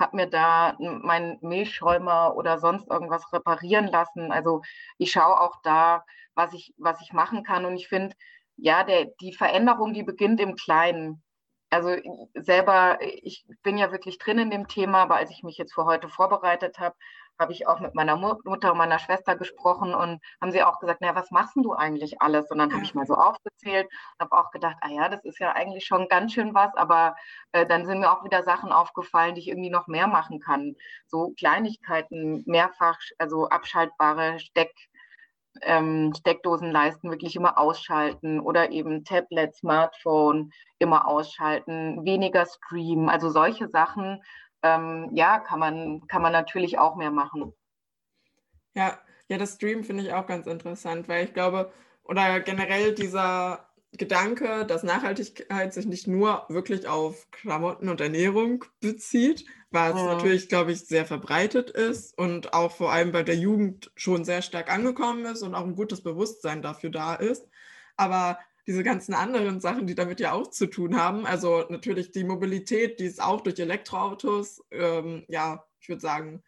habe 0.00 0.16
mir 0.16 0.26
da 0.26 0.76
meinen 0.78 1.38
Milchschäumer 1.42 2.34
oder 2.36 2.58
sonst 2.58 2.90
irgendwas 2.90 3.32
reparieren 3.32 3.86
lassen. 3.86 4.32
Also 4.32 4.62
ich 4.98 5.12
schaue 5.12 5.40
auch 5.40 5.60
da, 5.62 6.04
was 6.34 6.52
ich, 6.54 6.74
was 6.78 7.00
ich 7.02 7.12
machen 7.12 7.44
kann. 7.44 7.64
Und 7.64 7.76
ich 7.76 7.88
finde, 7.88 8.16
ja, 8.56 8.84
der, 8.84 9.06
die 9.20 9.32
Veränderung, 9.34 9.94
die 9.94 10.02
beginnt 10.02 10.40
im 10.40 10.56
Kleinen 10.56 11.22
also 11.70 11.96
selber, 12.34 12.98
ich 13.00 13.46
bin 13.62 13.78
ja 13.78 13.92
wirklich 13.92 14.18
drin 14.18 14.38
in 14.38 14.50
dem 14.50 14.66
Thema, 14.66 15.02
aber 15.02 15.16
als 15.16 15.30
ich 15.30 15.44
mich 15.44 15.56
jetzt 15.56 15.72
für 15.72 15.84
heute 15.84 16.08
vorbereitet 16.08 16.78
habe, 16.78 16.96
habe 17.40 17.52
ich 17.52 17.66
auch 17.66 17.80
mit 17.80 17.94
meiner 17.94 18.16
Mutter 18.16 18.72
und 18.72 18.78
meiner 18.78 18.98
Schwester 18.98 19.34
gesprochen 19.34 19.94
und 19.94 20.20
haben 20.40 20.52
sie 20.52 20.62
auch 20.62 20.78
gesagt, 20.78 21.00
naja, 21.00 21.14
was 21.14 21.30
machst 21.30 21.56
du 21.56 21.72
eigentlich 21.72 22.20
alles? 22.20 22.50
Und 22.50 22.58
dann 22.58 22.72
habe 22.72 22.84
ich 22.84 22.94
mal 22.94 23.06
so 23.06 23.14
aufgezählt 23.14 23.86
und 23.86 24.30
habe 24.30 24.36
auch 24.36 24.50
gedacht, 24.50 24.76
ah 24.82 24.88
ja, 24.90 25.08
das 25.08 25.24
ist 25.24 25.40
ja 25.40 25.52
eigentlich 25.52 25.86
schon 25.86 26.08
ganz 26.08 26.32
schön 26.34 26.54
was, 26.54 26.74
aber 26.76 27.16
äh, 27.52 27.66
dann 27.66 27.86
sind 27.86 28.00
mir 28.00 28.12
auch 28.12 28.24
wieder 28.24 28.42
Sachen 28.44 28.70
aufgefallen, 28.72 29.34
die 29.34 29.40
ich 29.40 29.48
irgendwie 29.48 29.70
noch 29.70 29.88
mehr 29.88 30.06
machen 30.06 30.40
kann. 30.40 30.76
So 31.06 31.32
Kleinigkeiten, 31.36 32.44
mehrfach, 32.46 32.98
also 33.18 33.48
abschaltbare 33.48 34.38
Steck, 34.38 34.72
ähm, 35.62 36.12
Steckdosenleisten 36.16 37.10
wirklich 37.10 37.36
immer 37.36 37.58
ausschalten 37.58 38.40
oder 38.40 38.70
eben 38.70 39.04
Tablet, 39.04 39.54
Smartphone 39.56 40.52
immer 40.78 41.08
ausschalten, 41.08 42.04
weniger 42.04 42.46
streamen. 42.46 43.08
Also 43.08 43.30
solche 43.30 43.68
Sachen, 43.68 44.22
ähm, 44.62 45.10
ja, 45.12 45.38
kann 45.38 45.58
man, 45.58 46.06
kann 46.06 46.22
man 46.22 46.32
natürlich 46.32 46.78
auch 46.78 46.96
mehr 46.96 47.10
machen. 47.10 47.52
Ja, 48.74 48.98
ja, 49.28 49.38
das 49.38 49.54
Stream 49.54 49.84
finde 49.84 50.02
ich 50.02 50.12
auch 50.12 50.26
ganz 50.26 50.46
interessant, 50.46 51.08
weil 51.08 51.24
ich 51.24 51.34
glaube, 51.34 51.72
oder 52.04 52.40
generell 52.40 52.94
dieser 52.94 53.70
Gedanke, 53.92 54.64
dass 54.66 54.82
Nachhaltigkeit 54.82 55.74
sich 55.74 55.86
nicht 55.86 56.06
nur 56.06 56.44
wirklich 56.48 56.86
auf 56.86 57.28
Klamotten 57.30 57.88
und 57.88 58.00
Ernährung 58.00 58.64
bezieht, 58.80 59.44
was 59.70 59.94
ja. 59.94 60.14
natürlich, 60.14 60.48
glaube 60.48 60.72
ich, 60.72 60.86
sehr 60.86 61.04
verbreitet 61.04 61.70
ist 61.70 62.16
und 62.16 62.54
auch 62.54 62.72
vor 62.72 62.92
allem 62.92 63.12
bei 63.12 63.22
der 63.22 63.36
Jugend 63.36 63.90
schon 63.96 64.24
sehr 64.24 64.42
stark 64.42 64.72
angekommen 64.72 65.24
ist 65.26 65.42
und 65.42 65.54
auch 65.54 65.64
ein 65.64 65.76
gutes 65.76 66.02
Bewusstsein 66.02 66.62
dafür 66.62 66.90
da 66.90 67.14
ist. 67.14 67.48
Aber 67.96 68.38
diese 68.66 68.82
ganzen 68.82 69.14
anderen 69.14 69.60
Sachen, 69.60 69.86
die 69.86 69.94
damit 69.94 70.20
ja 70.20 70.32
auch 70.32 70.50
zu 70.50 70.66
tun 70.66 70.96
haben, 70.96 71.26
also 71.26 71.64
natürlich 71.68 72.12
die 72.12 72.24
Mobilität, 72.24 73.00
die 73.00 73.06
ist 73.06 73.22
auch 73.22 73.40
durch 73.40 73.58
Elektroautos, 73.58 74.62
ähm, 74.70 75.24
ja, 75.28 75.64
ich 75.80 75.88
würde 75.88 76.00
sagen, 76.00 76.42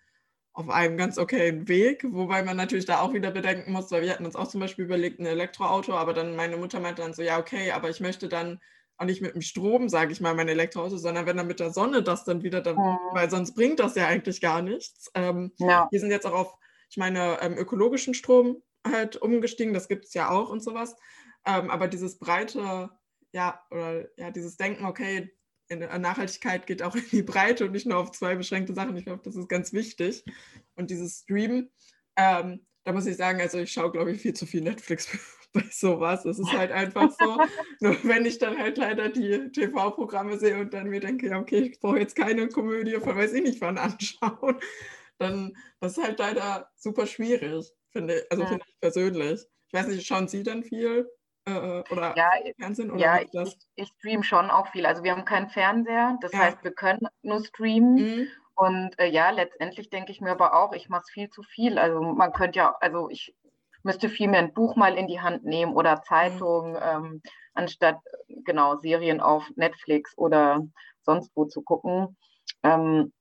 auf 0.55 0.69
einem 0.69 0.99
ganz 0.99 1.17
okayen 1.17 1.67
Weg, 1.69 2.05
wobei 2.07 2.43
man 2.43 2.57
natürlich 2.57 2.85
da 2.85 3.01
auch 3.01 3.15
wieder 3.15 3.31
bedenken 3.31 3.73
muss, 3.73 3.91
weil 3.91 4.03
wir 4.03 4.11
hatten 4.11 4.27
uns 4.27 4.37
auch 4.37 4.49
zum 4.49 4.61
Beispiel 4.61 4.85
überlegt, 4.85 5.19
ein 5.19 5.27
Elektroauto, 5.27 5.95
aber 5.95 6.13
dann 6.13 6.37
meine 6.37 6.59
Mutter 6.59 6.79
meinte 6.79 7.03
dann 7.03 7.15
so, 7.15 7.23
ja, 7.23 7.39
okay, 7.39 7.71
aber 7.71 7.89
ich 7.89 8.01
möchte 8.01 8.29
dann 8.29 8.61
auch 8.99 9.07
nicht 9.07 9.23
mit 9.23 9.35
dem 9.35 9.41
Strom, 9.41 9.89
sage 9.89 10.13
ich 10.13 10.21
mal, 10.21 10.35
mein 10.35 10.49
Elektroauto, 10.49 10.99
sondern 10.99 11.25
wenn 11.25 11.39
dann 11.39 11.47
mit 11.47 11.61
der 11.61 11.71
Sonne 11.71 12.03
das 12.03 12.25
dann 12.25 12.43
wieder, 12.43 12.61
dann, 12.61 12.77
mhm. 12.77 12.99
weil 13.13 13.31
sonst 13.31 13.55
bringt 13.55 13.81
das 13.81 13.95
ja 13.95 14.07
eigentlich 14.07 14.41
gar 14.43 14.61
nichts. 14.61 15.11
Ähm, 15.15 15.53
ja. 15.57 15.89
Wir 15.91 16.01
sind 16.01 16.11
jetzt 16.11 16.27
auch 16.27 16.35
auf, 16.35 16.55
ich 16.91 16.99
meine, 16.99 17.39
ähm, 17.41 17.57
ökologischen 17.57 18.13
Strom 18.13 18.63
halt 18.87 19.17
umgestiegen, 19.17 19.73
das 19.73 19.89
gibt 19.89 20.05
es 20.05 20.15
ja 20.15 20.31
auch 20.31 20.51
und 20.51 20.63
sowas. 20.63 20.97
Ähm, 21.45 21.71
aber 21.71 21.89
dieses 21.89 22.19
breite, 22.19 22.91
ja, 23.33 23.65
oder 23.71 24.09
ja, 24.19 24.31
dieses 24.31 24.57
Denken, 24.57 24.85
okay, 24.85 25.33
Nachhaltigkeit 25.77 26.67
geht 26.67 26.83
auch 26.83 26.95
in 26.97 27.05
die 27.11 27.23
Breite 27.23 27.67
und 27.67 27.73
nicht 27.73 27.87
nur 27.87 27.99
auf 27.99 28.13
zwei 28.13 28.35
beschränkte 28.35 28.75
Sachen. 28.75 28.97
Ich 28.97 29.05
glaube, 29.05 29.23
das 29.25 29.37
ist 29.37 29.49
ganz 29.49 29.73
wichtig. 29.73 30.25
Und 30.77 30.91
dieses 30.91 31.21
Stream, 31.21 31.71
ähm, 32.17 32.67
da 32.85 32.93
muss 32.93 33.07
ich 33.07 33.17
sagen, 33.17 33.41
also 33.41 33.59
ich 33.59 33.73
schaue, 33.73 33.93
glaube 33.93 34.13
ich, 34.13 34.21
viel 34.21 34.35
zu 34.35 34.47
viel 34.47 34.63
Netflix 34.63 35.09
bei 35.53 35.65
sowas. 35.71 36.25
Es 36.25 36.39
ist 36.39 36.53
halt 36.53 36.73
einfach 36.73 37.11
so. 37.19 37.39
Nur 37.81 37.97
wenn 38.05 38.27
ich 38.27 38.39
dann 38.39 38.59
halt 38.59 38.79
leider 38.79 39.09
die 39.09 39.51
TV-Programme 39.53 40.39
sehe 40.39 40.59
und 40.59 40.75
dann 40.75 40.89
mir 40.89 41.01
denke, 41.01 41.29
ja, 41.29 41.39
okay, 41.39 41.71
ich 41.73 41.81
brauche 41.81 41.99
jetzt 41.99 42.17
keine 42.17 42.49
Komödie 42.49 42.99
von 43.01 43.17
weiß 43.17 43.33
ich 43.35 43.43
nicht 43.43 43.61
wann 43.61 43.79
anschauen, 43.79 44.57
dann 45.19 45.57
das 45.81 45.97
ist 45.97 46.05
halt 46.05 46.19
leider 46.19 46.71
super 46.77 47.07
schwierig, 47.07 47.71
finde 47.91 48.19
ich. 48.19 48.31
Also 48.31 48.43
ja. 48.43 48.49
finde 48.49 48.65
ich 48.67 48.81
persönlich. 48.81 49.41
Ich 49.69 49.73
weiß 49.73 49.87
nicht, 49.89 50.07
schauen 50.07 50.29
Sie 50.29 50.43
dann 50.43 50.65
viel? 50.65 51.09
Äh, 51.45 51.83
oder 51.91 52.15
ja, 52.17 52.31
Fernsehen? 52.59 52.91
Oder 52.91 53.01
ja, 53.01 53.21
ich, 53.21 53.57
ich 53.75 53.89
streame 53.99 54.23
schon 54.23 54.51
auch 54.51 54.69
viel. 54.69 54.87
Also 54.87 55.03
wir 55.03 55.13
haben 55.13 55.25
keinen 55.25 55.49
Fernseher, 55.49 56.19
das 56.21 56.33
ja. 56.33 56.41
heißt, 56.41 56.63
wir 56.63 56.73
können 56.73 57.07
nur 57.23 57.45
streamen. 57.45 57.95
Mhm. 57.95 58.29
Und 58.55 58.99
äh, 58.99 59.07
ja, 59.07 59.31
letztendlich 59.31 59.91
denke 59.91 60.13
ich 60.13 60.21
mir 60.21 60.31
aber 60.31 60.55
auch, 60.55 60.73
ich 60.73 60.89
mache 60.89 61.03
es 61.07 61.11
viel 61.11 61.31
zu 61.31 61.43
viel. 61.43 61.79
Also 61.79 62.01
man 62.01 62.33
könnte 62.33 62.59
ja, 62.59 62.77
also 62.81 63.09
ich 63.09 63.35
müsste 63.83 64.09
vielmehr 64.09 64.41
ein 64.41 64.55
Buch 64.55 64.77
mal 64.77 64.97
in 64.97 65.09
die 65.09 65.21
Hand 65.21 65.45
nehmen 65.45 65.75
oder 65.75 65.97
mhm. 65.97 66.03
Zeitung, 66.05 66.71
mhm. 66.73 66.79
ähm, 66.83 67.23
anstatt 67.55 67.99
genau 68.29 68.77
Serien 68.77 69.21
auf 69.21 69.51
Netflix 69.57 70.17
oder 70.17 70.63
sonst 71.03 71.33
wo 71.35 71.45
zu 71.47 71.63
gucken. 71.63 72.17
Ähm, 72.63 73.13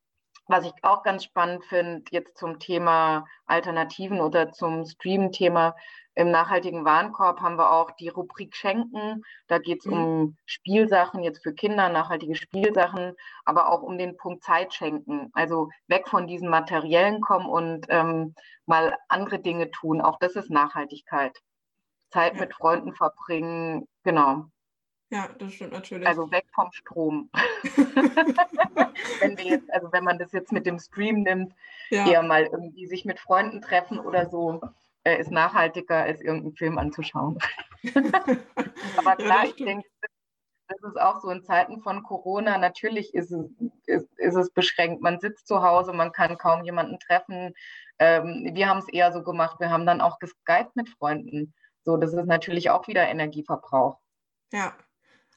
was 0.47 0.65
ich 0.65 0.73
auch 0.81 1.03
ganz 1.03 1.23
spannend 1.23 1.63
finde, 1.65 2.03
jetzt 2.11 2.37
zum 2.37 2.59
Thema 2.59 3.25
Alternativen 3.45 4.19
oder 4.19 4.51
zum 4.51 4.85
Stream-Thema, 4.85 5.75
im 6.13 6.29
nachhaltigen 6.29 6.83
Warenkorb 6.83 7.39
haben 7.39 7.57
wir 7.57 7.71
auch 7.71 7.91
die 7.91 8.09
Rubrik 8.09 8.55
Schenken. 8.55 9.23
Da 9.47 9.59
geht 9.59 9.79
es 9.79 9.85
mhm. 9.85 9.93
um 9.93 10.37
Spielsachen, 10.45 11.23
jetzt 11.23 11.41
für 11.41 11.53
Kinder, 11.53 11.89
nachhaltige 11.89 12.35
Spielsachen, 12.35 13.15
aber 13.45 13.69
auch 13.69 13.81
um 13.81 13.97
den 13.97 14.17
Punkt 14.17 14.43
Zeit 14.43 14.73
schenken. 14.73 15.29
Also 15.33 15.69
weg 15.87 16.07
von 16.09 16.27
diesen 16.27 16.49
materiellen 16.49 17.21
kommen 17.21 17.47
und 17.47 17.85
ähm, 17.89 18.35
mal 18.65 18.97
andere 19.07 19.39
Dinge 19.39 19.71
tun. 19.71 20.01
Auch 20.01 20.19
das 20.19 20.35
ist 20.35 20.49
Nachhaltigkeit. 20.49 21.37
Zeit 22.09 22.35
ja. 22.35 22.41
mit 22.41 22.53
Freunden 22.53 22.93
verbringen, 22.93 23.87
genau. 24.03 24.45
Ja, 25.11 25.29
das 25.39 25.53
stimmt 25.53 25.73
natürlich. 25.73 26.07
Also 26.07 26.31
weg 26.31 26.45
vom 26.53 26.71
Strom. 26.71 27.29
wenn 29.19 29.37
wir 29.37 29.45
jetzt, 29.45 29.71
also 29.73 29.91
wenn 29.91 30.03
man 30.03 30.17
das 30.17 30.31
jetzt 30.31 30.51
mit 30.51 30.65
dem 30.65 30.79
Stream 30.79 31.23
nimmt, 31.23 31.53
ja. 31.89 32.07
eher 32.07 32.23
mal 32.23 32.43
irgendwie 32.43 32.85
sich 32.85 33.05
mit 33.05 33.19
Freunden 33.19 33.61
treffen 33.61 33.99
oder 33.99 34.29
so 34.29 34.61
äh, 35.03 35.19
ist 35.19 35.31
nachhaltiger, 35.31 35.97
als 35.97 36.21
irgendeinen 36.21 36.55
Film 36.55 36.77
anzuschauen. 36.77 37.39
Aber 38.97 39.15
klar, 39.15 39.45
ich 39.45 39.55
denke, 39.55 39.87
das 40.67 40.91
ist 40.91 41.01
auch 41.01 41.21
so 41.21 41.29
in 41.29 41.43
Zeiten 41.43 41.81
von 41.81 42.03
Corona. 42.03 42.57
Natürlich 42.57 43.13
ist 43.13 43.31
es, 43.31 43.49
ist, 43.85 44.07
ist 44.17 44.35
es 44.35 44.51
beschränkt. 44.51 45.01
Man 45.01 45.19
sitzt 45.19 45.47
zu 45.47 45.61
Hause, 45.63 45.93
man 45.93 46.11
kann 46.11 46.37
kaum 46.37 46.63
jemanden 46.63 46.99
treffen. 46.99 47.53
Ähm, 47.99 48.51
wir 48.53 48.69
haben 48.69 48.79
es 48.79 48.87
eher 48.89 49.11
so 49.11 49.23
gemacht, 49.23 49.59
wir 49.59 49.69
haben 49.69 49.85
dann 49.85 50.01
auch 50.01 50.19
geskypt 50.19 50.75
mit 50.75 50.89
Freunden. 50.89 51.53
So, 51.83 51.97
das 51.97 52.13
ist 52.13 52.25
natürlich 52.25 52.69
auch 52.69 52.87
wieder 52.87 53.07
Energieverbrauch. 53.07 53.99
Ja. 54.51 54.73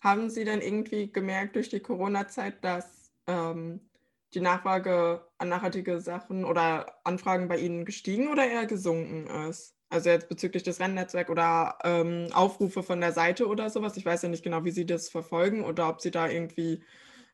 Haben 0.01 0.29
Sie 0.29 0.45
denn 0.45 0.61
irgendwie 0.61 1.11
gemerkt 1.11 1.57
durch 1.57 1.71
die 1.71 1.81
Corona-Zeit, 1.81 2.63
dass 2.63 3.11
ähm, 3.27 3.89
die 4.35 4.41
Nachfrage 4.41 5.27
an 5.39 5.49
nachhaltige 5.49 6.01
Sachen 6.01 6.45
oder 6.45 6.99
Anfragen 7.05 7.49
bei 7.49 7.59
Ihnen 7.59 7.85
gestiegen 7.85 8.29
oder 8.29 8.47
eher 8.47 8.67
gesunken 8.67 9.27
ist? 9.49 9.77
Also 9.89 10.11
jetzt 10.11 10.29
bezüglich 10.29 10.63
des 10.63 10.81
Rennnetzwerks 10.81 11.31
oder 11.31 11.79
ähm, 11.85 12.29
Aufrufe 12.33 12.83
von 12.83 13.01
der 13.01 13.13
Seite 13.13 13.47
oder 13.47 13.71
sowas. 13.71 13.97
Ich 13.97 14.05
weiß 14.05 14.23
ja 14.23 14.29
nicht 14.29 14.43
genau, 14.43 14.65
wie 14.65 14.73
Sie 14.73 14.87
das 14.87 15.09
verfolgen 15.09 15.65
oder 15.65 15.89
ob 15.89 16.01
Sie 16.01 16.11
da 16.11 16.29
irgendwie 16.29 16.83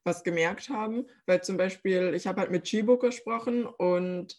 was 0.04 0.24
gemerkt 0.24 0.68
haben. 0.68 1.06
Weil 1.26 1.42
zum 1.42 1.56
Beispiel, 1.56 2.12
ich 2.14 2.26
habe 2.26 2.40
halt 2.40 2.50
mit 2.50 2.64
Chibo 2.64 2.98
gesprochen 2.98 3.64
und 3.64 4.38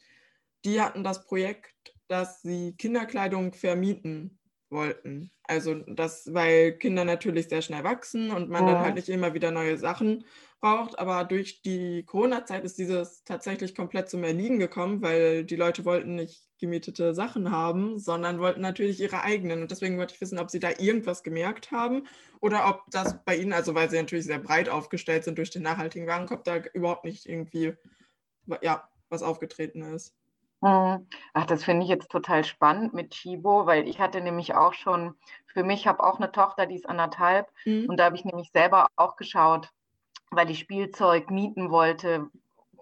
die 0.65 0.81
hatten 0.81 1.03
das 1.03 1.25
Projekt, 1.25 1.95
dass 2.07 2.41
sie 2.41 2.75
Kinderkleidung 2.77 3.53
vermieten 3.53 4.40
wollten. 4.71 5.31
Also 5.43 5.75
das, 5.75 6.33
weil 6.33 6.73
Kinder 6.73 7.05
natürlich 7.05 7.49
sehr 7.49 7.61
schnell 7.61 7.83
wachsen 7.83 8.31
und 8.31 8.49
man 8.49 8.65
ja. 8.65 8.73
dann 8.73 8.83
halt 8.83 8.95
nicht 8.95 9.09
immer 9.09 9.33
wieder 9.33 9.51
neue 9.51 9.77
Sachen 9.77 10.25
braucht. 10.61 10.97
Aber 10.97 11.23
durch 11.25 11.61
die 11.61 12.03
Corona-Zeit 12.03 12.63
ist 12.63 12.77
dieses 12.77 13.23
tatsächlich 13.23 13.75
komplett 13.75 14.09
zum 14.09 14.23
Erliegen 14.23 14.59
gekommen, 14.59 15.01
weil 15.01 15.43
die 15.43 15.55
Leute 15.55 15.83
wollten 15.85 16.15
nicht 16.15 16.47
gemietete 16.59 17.13
Sachen 17.13 17.51
haben, 17.51 17.97
sondern 17.99 18.39
wollten 18.39 18.61
natürlich 18.61 19.01
ihre 19.01 19.23
eigenen. 19.23 19.61
Und 19.61 19.71
deswegen 19.71 19.97
wollte 19.97 20.13
ich 20.13 20.21
wissen, 20.21 20.39
ob 20.39 20.49
Sie 20.49 20.59
da 20.59 20.69
irgendwas 20.77 21.23
gemerkt 21.23 21.71
haben 21.71 22.07
oder 22.39 22.69
ob 22.69 22.83
das 22.91 23.23
bei 23.25 23.35
Ihnen, 23.35 23.53
also 23.53 23.75
weil 23.75 23.89
Sie 23.89 23.97
natürlich 23.97 24.25
sehr 24.25 24.39
breit 24.39 24.69
aufgestellt 24.69 25.23
sind 25.23 25.37
durch 25.37 25.49
den 25.49 25.63
nachhaltigen 25.63 26.07
Warenkorb, 26.07 26.43
da 26.43 26.57
überhaupt 26.73 27.05
nicht 27.05 27.27
irgendwie 27.27 27.73
ja, 28.61 28.87
was 29.09 29.23
aufgetreten 29.23 29.81
ist. 29.81 30.15
Mhm. 30.61 31.07
Ach, 31.33 31.45
das 31.45 31.63
finde 31.63 31.83
ich 31.83 31.89
jetzt 31.89 32.11
total 32.11 32.43
spannend 32.43 32.93
mit 32.93 33.11
Chibo, 33.11 33.65
weil 33.65 33.87
ich 33.87 33.99
hatte 33.99 34.21
nämlich 34.21 34.53
auch 34.53 34.73
schon, 34.73 35.15
für 35.47 35.63
mich 35.63 35.87
habe 35.87 36.03
auch 36.03 36.17
eine 36.19 36.31
Tochter, 36.31 36.67
die 36.67 36.75
ist 36.75 36.87
anderthalb 36.87 37.47
mhm. 37.65 37.87
und 37.89 37.97
da 37.97 38.05
habe 38.05 38.15
ich 38.15 38.25
nämlich 38.25 38.51
selber 38.51 38.87
auch 38.95 39.15
geschaut, 39.15 39.69
weil 40.29 40.49
ich 40.51 40.59
Spielzeug 40.59 41.31
mieten 41.31 41.71
wollte. 41.71 42.29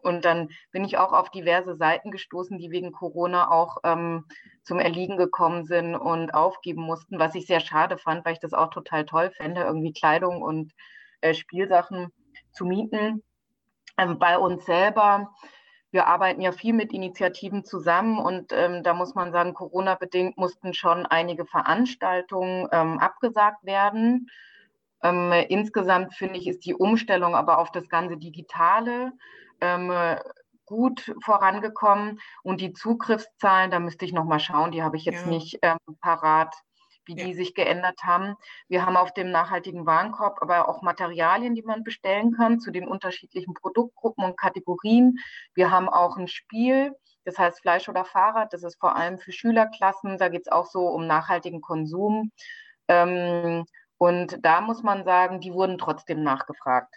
Und 0.01 0.23
dann 0.23 0.49
bin 0.71 0.85
ich 0.85 0.97
auch 0.97 1.11
auf 1.11 1.29
diverse 1.29 1.75
Seiten 1.75 2.11
gestoßen, 2.11 2.57
die 2.57 2.71
wegen 2.71 2.91
Corona 2.91 3.51
auch 3.51 3.77
ähm, 3.83 4.25
zum 4.63 4.79
Erliegen 4.79 5.17
gekommen 5.17 5.65
sind 5.65 5.95
und 5.95 6.33
aufgeben 6.33 6.83
mussten, 6.83 7.19
was 7.19 7.35
ich 7.35 7.47
sehr 7.47 7.59
schade 7.59 7.97
fand, 7.97 8.25
weil 8.25 8.33
ich 8.33 8.39
das 8.39 8.53
auch 8.53 8.69
total 8.69 9.05
toll 9.05 9.31
fände, 9.31 9.61
irgendwie 9.61 9.91
Kleidung 9.91 10.41
und 10.41 10.73
äh, 11.21 11.33
Spielsachen 11.33 12.13
zu 12.51 12.65
mieten. 12.65 13.23
Ähm, 13.97 14.19
bei 14.19 14.37
uns 14.37 14.65
selber 14.65 15.33
wir 15.91 16.07
arbeiten 16.07 16.41
ja 16.41 16.51
viel 16.51 16.73
mit 16.73 16.93
Initiativen 16.93 17.63
zusammen 17.65 18.19
und 18.19 18.51
ähm, 18.51 18.83
da 18.83 18.93
muss 18.93 19.15
man 19.15 19.31
sagen, 19.31 19.53
Corona-bedingt 19.53 20.37
mussten 20.37 20.73
schon 20.73 21.05
einige 21.05 21.45
Veranstaltungen 21.45 22.67
ähm, 22.71 22.99
abgesagt 22.99 23.63
werden. 23.65 24.29
Ähm, 25.01 25.31
insgesamt 25.49 26.13
finde 26.13 26.37
ich, 26.37 26.47
ist 26.47 26.65
die 26.65 26.75
Umstellung 26.75 27.35
aber 27.35 27.57
auf 27.59 27.71
das 27.71 27.89
ganze 27.89 28.17
Digitale 28.17 29.13
ähm, 29.61 29.91
gut 30.65 31.13
vorangekommen 31.23 32.19
und 32.43 32.61
die 32.61 32.73
Zugriffszahlen, 32.73 33.71
da 33.71 33.79
müsste 33.79 34.05
ich 34.05 34.13
noch 34.13 34.25
mal 34.25 34.39
schauen, 34.39 34.71
die 34.71 34.83
habe 34.83 34.97
ich 34.97 35.05
jetzt 35.05 35.25
ja. 35.25 35.31
nicht 35.31 35.59
ähm, 35.63 35.77
parat 35.99 36.53
wie 37.09 37.17
ja. 37.17 37.25
die 37.25 37.33
sich 37.33 37.55
geändert 37.55 38.03
haben. 38.03 38.35
Wir 38.67 38.85
haben 38.85 38.95
auf 38.95 39.13
dem 39.13 39.31
nachhaltigen 39.31 39.85
Warenkorb 39.85 40.37
aber 40.41 40.69
auch 40.69 40.81
Materialien, 40.81 41.55
die 41.55 41.63
man 41.63 41.83
bestellen 41.83 42.33
kann 42.33 42.59
zu 42.59 42.71
den 42.71 42.87
unterschiedlichen 42.87 43.53
Produktgruppen 43.53 44.23
und 44.23 44.37
Kategorien. 44.37 45.17
Wir 45.55 45.71
haben 45.71 45.89
auch 45.89 46.17
ein 46.17 46.27
Spiel, 46.27 46.95
das 47.25 47.37
heißt 47.37 47.61
Fleisch 47.61 47.89
oder 47.89 48.05
Fahrrad. 48.05 48.53
Das 48.53 48.63
ist 48.63 48.79
vor 48.79 48.95
allem 48.95 49.17
für 49.17 49.31
Schülerklassen. 49.31 50.17
Da 50.17 50.29
geht 50.29 50.43
es 50.43 50.51
auch 50.51 50.67
so 50.67 50.87
um 50.87 51.07
nachhaltigen 51.07 51.61
Konsum. 51.61 52.31
Ähm, 52.87 53.65
und 53.97 54.37
da 54.45 54.61
muss 54.61 54.83
man 54.83 55.03
sagen, 55.03 55.41
die 55.41 55.53
wurden 55.53 55.77
trotzdem 55.77 56.23
nachgefragt. 56.23 56.95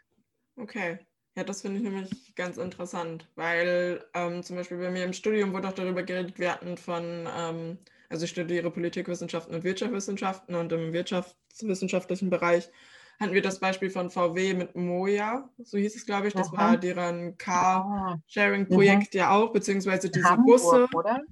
Okay. 0.57 0.99
Ja, 1.35 1.45
das 1.45 1.63
finde 1.63 1.79
ich 1.79 1.83
nämlich 1.83 2.35
ganz 2.35 2.59
interessant, 2.59 3.27
weil 3.37 4.05
ähm, 4.13 4.43
zum 4.43 4.57
Beispiel 4.57 4.77
bei 4.77 4.91
mir 4.91 5.05
im 5.05 5.15
Studium 5.15 5.55
wurde 5.55 5.69
auch 5.69 5.73
darüber 5.73 6.03
geredet, 6.03 6.39
wir 6.39 6.53
hatten 6.53 6.77
von 6.77 7.27
ähm, 7.35 7.79
also 8.13 8.25
ich 8.25 8.31
studiere 8.31 8.71
Politikwissenschaften 8.71 9.55
und 9.55 9.65
Wirtschaftswissenschaften 9.65 10.55
und 10.55 10.71
im 10.71 10.93
wirtschaftswissenschaftlichen 10.93 12.31
Bereich 12.31 12.71
hatten 13.19 13.33
wir 13.33 13.43
das 13.43 13.59
Beispiel 13.59 13.91
von 13.91 14.11
VW 14.11 14.55
mit 14.55 14.77
Moja, 14.77 15.49
so 15.63 15.79
hieß 15.79 15.97
es, 15.97 16.07
glaube 16.07 16.29
ich. 16.29 16.35
Das 16.35 16.53
Aha. 16.53 16.57
war 16.57 16.77
deren 16.77 17.39
Car-Sharing-Projekt 17.39 19.15
mhm. 19.15 19.19
ja 19.19 19.31
auch, 19.31 19.53
beziehungsweise 19.53 20.11
diese 20.11 20.29
Hamburg, 20.29 20.61
Busse. 20.61 20.89
Oder? 20.95 21.23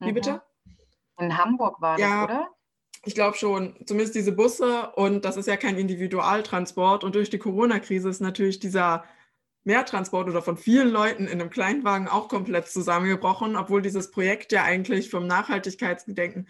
Wie 0.00 0.12
bitte? 0.12 0.42
Mhm. 0.64 1.24
In 1.24 1.38
Hamburg 1.38 1.80
war 1.80 1.98
ja, 1.98 2.26
das, 2.26 2.36
oder? 2.36 2.48
Ich 3.04 3.14
glaube 3.14 3.36
schon, 3.36 3.76
zumindest 3.86 4.14
diese 4.14 4.32
Busse 4.32 4.90
und 4.96 5.24
das 5.24 5.36
ist 5.36 5.46
ja 5.46 5.56
kein 5.56 5.78
Individualtransport 5.78 7.04
und 7.04 7.14
durch 7.14 7.30
die 7.30 7.38
Corona-Krise 7.38 8.10
ist 8.10 8.20
natürlich 8.20 8.58
dieser 8.58 9.04
Mehrtransport 9.66 10.28
oder 10.28 10.42
von 10.42 10.56
vielen 10.56 10.88
Leuten 10.88 11.26
in 11.26 11.40
einem 11.40 11.50
Kleinwagen 11.50 12.08
auch 12.08 12.28
komplett 12.28 12.68
zusammengebrochen, 12.68 13.56
obwohl 13.56 13.82
dieses 13.82 14.10
Projekt 14.10 14.52
ja 14.52 14.62
eigentlich 14.62 15.10
vom 15.10 15.26
Nachhaltigkeitsgedanken 15.26 16.48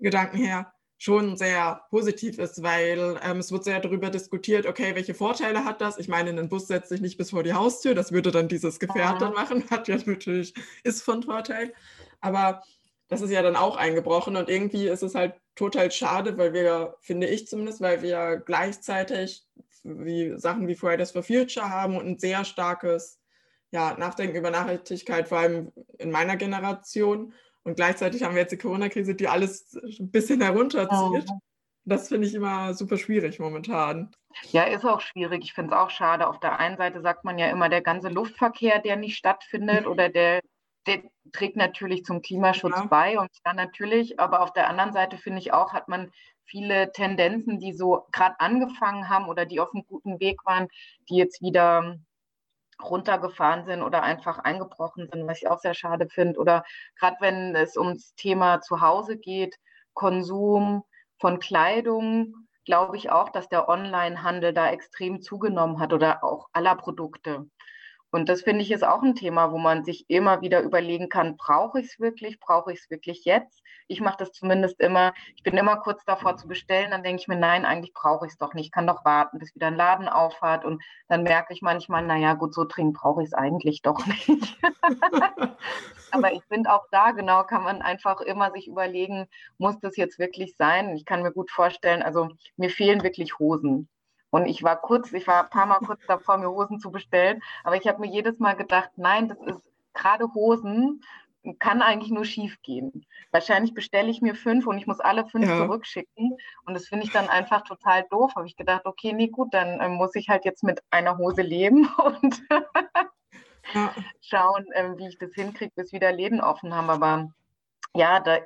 Gedanken 0.00 0.36
her 0.36 0.72
schon 0.98 1.36
sehr 1.36 1.82
positiv 1.90 2.38
ist, 2.38 2.62
weil 2.62 3.18
ähm, 3.22 3.38
es 3.38 3.52
wird 3.52 3.64
sehr 3.64 3.80
darüber 3.80 4.10
diskutiert, 4.10 4.66
okay, 4.66 4.94
welche 4.94 5.14
Vorteile 5.14 5.64
hat 5.64 5.80
das? 5.80 5.98
Ich 5.98 6.08
meine, 6.08 6.30
ein 6.30 6.48
Bus 6.48 6.66
setzt 6.66 6.88
sich 6.88 7.00
nicht 7.00 7.16
bis 7.16 7.30
vor 7.30 7.42
die 7.42 7.54
Haustür, 7.54 7.94
das 7.94 8.12
würde 8.12 8.32
dann 8.32 8.48
dieses 8.48 8.80
Gefährt 8.80 9.20
dann 9.22 9.32
machen, 9.32 9.64
hat 9.70 9.88
ja 9.88 9.96
natürlich, 10.04 10.54
ist 10.82 11.02
von 11.02 11.22
Vorteil, 11.22 11.72
aber 12.20 12.62
das 13.06 13.22
ist 13.22 13.30
ja 13.30 13.42
dann 13.42 13.56
auch 13.56 13.76
eingebrochen 13.76 14.36
und 14.36 14.48
irgendwie 14.48 14.88
ist 14.88 15.02
es 15.02 15.14
halt 15.14 15.34
total 15.54 15.90
schade, 15.90 16.36
weil 16.36 16.52
wir, 16.52 16.96
finde 17.00 17.28
ich 17.28 17.46
zumindest, 17.46 17.80
weil 17.80 18.02
wir 18.02 18.42
gleichzeitig 18.44 19.46
wie 19.88 20.38
Sachen 20.38 20.66
wie 20.68 20.74
Fridays 20.74 21.12
for 21.12 21.22
Future 21.22 21.70
haben 21.70 21.96
und 21.96 22.06
ein 22.06 22.18
sehr 22.18 22.44
starkes 22.44 23.20
ja, 23.70 23.94
Nachdenken 23.98 24.36
über 24.36 24.50
Nachhaltigkeit, 24.50 25.28
vor 25.28 25.38
allem 25.38 25.72
in 25.98 26.10
meiner 26.10 26.36
Generation. 26.36 27.34
Und 27.64 27.76
gleichzeitig 27.76 28.22
haben 28.22 28.34
wir 28.34 28.42
jetzt 28.42 28.52
die 28.52 28.58
Corona-Krise, 28.58 29.14
die 29.14 29.28
alles 29.28 29.74
ein 29.98 30.10
bisschen 30.10 30.40
herunterzieht. 30.40 31.28
Das 31.84 32.08
finde 32.08 32.26
ich 32.26 32.34
immer 32.34 32.74
super 32.74 32.98
schwierig 32.98 33.38
momentan. 33.38 34.14
Ja, 34.50 34.64
ist 34.64 34.84
auch 34.84 35.00
schwierig. 35.00 35.44
Ich 35.44 35.54
finde 35.54 35.74
es 35.74 35.80
auch 35.80 35.90
schade. 35.90 36.28
Auf 36.28 36.38
der 36.40 36.58
einen 36.58 36.76
Seite 36.76 37.00
sagt 37.00 37.24
man 37.24 37.38
ja 37.38 37.48
immer, 37.48 37.68
der 37.68 37.80
ganze 37.82 38.08
Luftverkehr, 38.08 38.80
der 38.80 38.96
nicht 38.96 39.16
stattfindet 39.16 39.86
oder 39.86 40.08
der, 40.08 40.40
der, 40.86 41.02
trägt 41.32 41.56
natürlich 41.56 42.04
zum 42.04 42.22
Klimaschutz 42.22 42.76
ja. 42.76 42.84
bei 42.86 43.18
und 43.18 43.28
dann 43.44 43.56
natürlich, 43.56 44.18
aber 44.18 44.40
auf 44.40 44.52
der 44.52 44.68
anderen 44.68 44.92
Seite 44.92 45.18
finde 45.18 45.40
ich 45.40 45.52
auch, 45.52 45.74
hat 45.74 45.88
man 45.88 46.10
viele 46.48 46.92
Tendenzen, 46.92 47.58
die 47.60 47.72
so 47.72 48.06
gerade 48.12 48.40
angefangen 48.40 49.08
haben 49.08 49.28
oder 49.28 49.46
die 49.46 49.60
auf 49.60 49.72
einem 49.74 49.84
guten 49.86 50.18
Weg 50.20 50.44
waren, 50.44 50.68
die 51.08 51.16
jetzt 51.16 51.42
wieder 51.42 51.96
runtergefahren 52.82 53.64
sind 53.64 53.82
oder 53.82 54.02
einfach 54.02 54.38
eingebrochen 54.38 55.08
sind, 55.12 55.26
was 55.26 55.42
ich 55.42 55.48
auch 55.48 55.58
sehr 55.58 55.74
schade 55.74 56.08
finde. 56.08 56.38
Oder 56.38 56.64
gerade 56.98 57.16
wenn 57.20 57.54
es 57.54 57.76
ums 57.76 58.14
Thema 58.14 58.60
Zuhause 58.60 59.16
geht, 59.18 59.56
Konsum 59.94 60.84
von 61.18 61.40
Kleidung, 61.40 62.34
glaube 62.64 62.96
ich 62.96 63.10
auch, 63.10 63.30
dass 63.30 63.48
der 63.48 63.68
Onlinehandel 63.68 64.52
da 64.52 64.70
extrem 64.70 65.20
zugenommen 65.20 65.80
hat 65.80 65.92
oder 65.92 66.22
auch 66.22 66.48
aller 66.52 66.76
Produkte. 66.76 67.46
Und 68.10 68.28
das 68.28 68.42
finde 68.42 68.62
ich 68.62 68.70
ist 68.70 68.84
auch 68.84 69.02
ein 69.02 69.14
Thema, 69.14 69.52
wo 69.52 69.58
man 69.58 69.84
sich 69.84 70.08
immer 70.08 70.40
wieder 70.40 70.62
überlegen 70.62 71.10
kann, 71.10 71.36
brauche 71.36 71.80
ich 71.80 71.86
es 71.86 72.00
wirklich, 72.00 72.40
brauche 72.40 72.72
ich 72.72 72.80
es 72.80 72.90
wirklich 72.90 73.24
jetzt? 73.24 73.62
Ich 73.86 74.00
mache 74.00 74.16
das 74.18 74.32
zumindest 74.32 74.80
immer, 74.80 75.12
ich 75.36 75.42
bin 75.42 75.56
immer 75.58 75.76
kurz 75.76 76.04
davor 76.04 76.36
zu 76.36 76.48
bestellen, 76.48 76.90
dann 76.90 77.02
denke 77.02 77.20
ich 77.20 77.28
mir, 77.28 77.36
nein, 77.36 77.66
eigentlich 77.66 77.92
brauche 77.92 78.26
ich 78.26 78.32
es 78.32 78.38
doch 78.38 78.54
nicht, 78.54 78.66
ich 78.66 78.72
kann 78.72 78.86
doch 78.86 79.04
warten, 79.04 79.38
bis 79.38 79.54
wieder 79.54 79.66
ein 79.66 79.76
Laden 79.76 80.08
aufhat 80.08 80.64
und 80.64 80.82
dann 81.08 81.22
merke 81.22 81.52
ich 81.52 81.60
manchmal, 81.60 82.06
naja, 82.06 82.32
gut, 82.34 82.54
so 82.54 82.64
dringend 82.64 82.96
brauche 82.96 83.22
ich 83.22 83.28
es 83.28 83.34
eigentlich 83.34 83.82
doch 83.82 84.06
nicht. 84.06 84.58
Aber 86.10 86.32
ich 86.32 86.42
finde 86.48 86.72
auch 86.72 86.86
da 86.90 87.10
genau 87.10 87.44
kann 87.44 87.62
man 87.62 87.82
einfach 87.82 88.20
immer 88.22 88.50
sich 88.52 88.68
überlegen, 88.68 89.26
muss 89.58 89.78
das 89.80 89.96
jetzt 89.96 90.18
wirklich 90.18 90.54
sein? 90.56 90.96
Ich 90.96 91.04
kann 91.04 91.22
mir 91.22 91.32
gut 91.32 91.50
vorstellen, 91.50 92.02
also 92.02 92.28
mir 92.56 92.70
fehlen 92.70 93.02
wirklich 93.02 93.38
Hosen. 93.38 93.88
Und 94.30 94.46
ich 94.46 94.62
war 94.62 94.80
kurz, 94.80 95.12
ich 95.12 95.26
war 95.26 95.44
ein 95.44 95.50
paar 95.50 95.66
Mal 95.66 95.78
kurz 95.78 96.04
davor, 96.06 96.36
mir 96.36 96.50
Hosen 96.50 96.80
zu 96.80 96.90
bestellen, 96.90 97.42
aber 97.64 97.76
ich 97.76 97.86
habe 97.88 98.00
mir 98.00 98.08
jedes 98.08 98.38
Mal 98.38 98.54
gedacht, 98.54 98.90
nein, 98.96 99.28
das 99.28 99.38
ist 99.38 99.62
gerade 99.94 100.32
Hosen, 100.34 101.02
kann 101.58 101.82
eigentlich 101.82 102.10
nur 102.10 102.24
schief 102.24 102.60
gehen. 102.62 103.06
Wahrscheinlich 103.30 103.74
bestelle 103.74 104.10
ich 104.10 104.20
mir 104.20 104.34
fünf 104.34 104.66
und 104.66 104.76
ich 104.76 104.86
muss 104.86 105.00
alle 105.00 105.26
fünf 105.26 105.48
ja. 105.48 105.56
zurückschicken. 105.56 106.36
Und 106.66 106.74
das 106.74 106.88
finde 106.88 107.06
ich 107.06 107.12
dann 107.12 107.28
einfach 107.28 107.62
total 107.62 108.04
doof. 108.10 108.32
Habe 108.36 108.46
ich 108.46 108.56
gedacht, 108.56 108.84
okay, 108.84 109.12
nee, 109.12 109.28
gut, 109.28 109.54
dann 109.54 109.80
äh, 109.80 109.88
muss 109.88 110.14
ich 110.14 110.28
halt 110.28 110.44
jetzt 110.44 110.62
mit 110.62 110.82
einer 110.90 111.16
Hose 111.16 111.42
leben 111.42 111.88
und 112.04 112.42
ja. 113.72 113.94
schauen, 114.20 114.66
äh, 114.72 114.96
wie 114.96 115.08
ich 115.08 115.18
das 115.18 115.32
hinkriege, 115.34 115.72
bis 115.74 115.92
wieder 115.92 116.12
Läden 116.12 116.40
offen 116.40 116.74
haben. 116.74 116.90
Aber 116.90 117.30
ja, 117.94 118.20
da, 118.20 118.38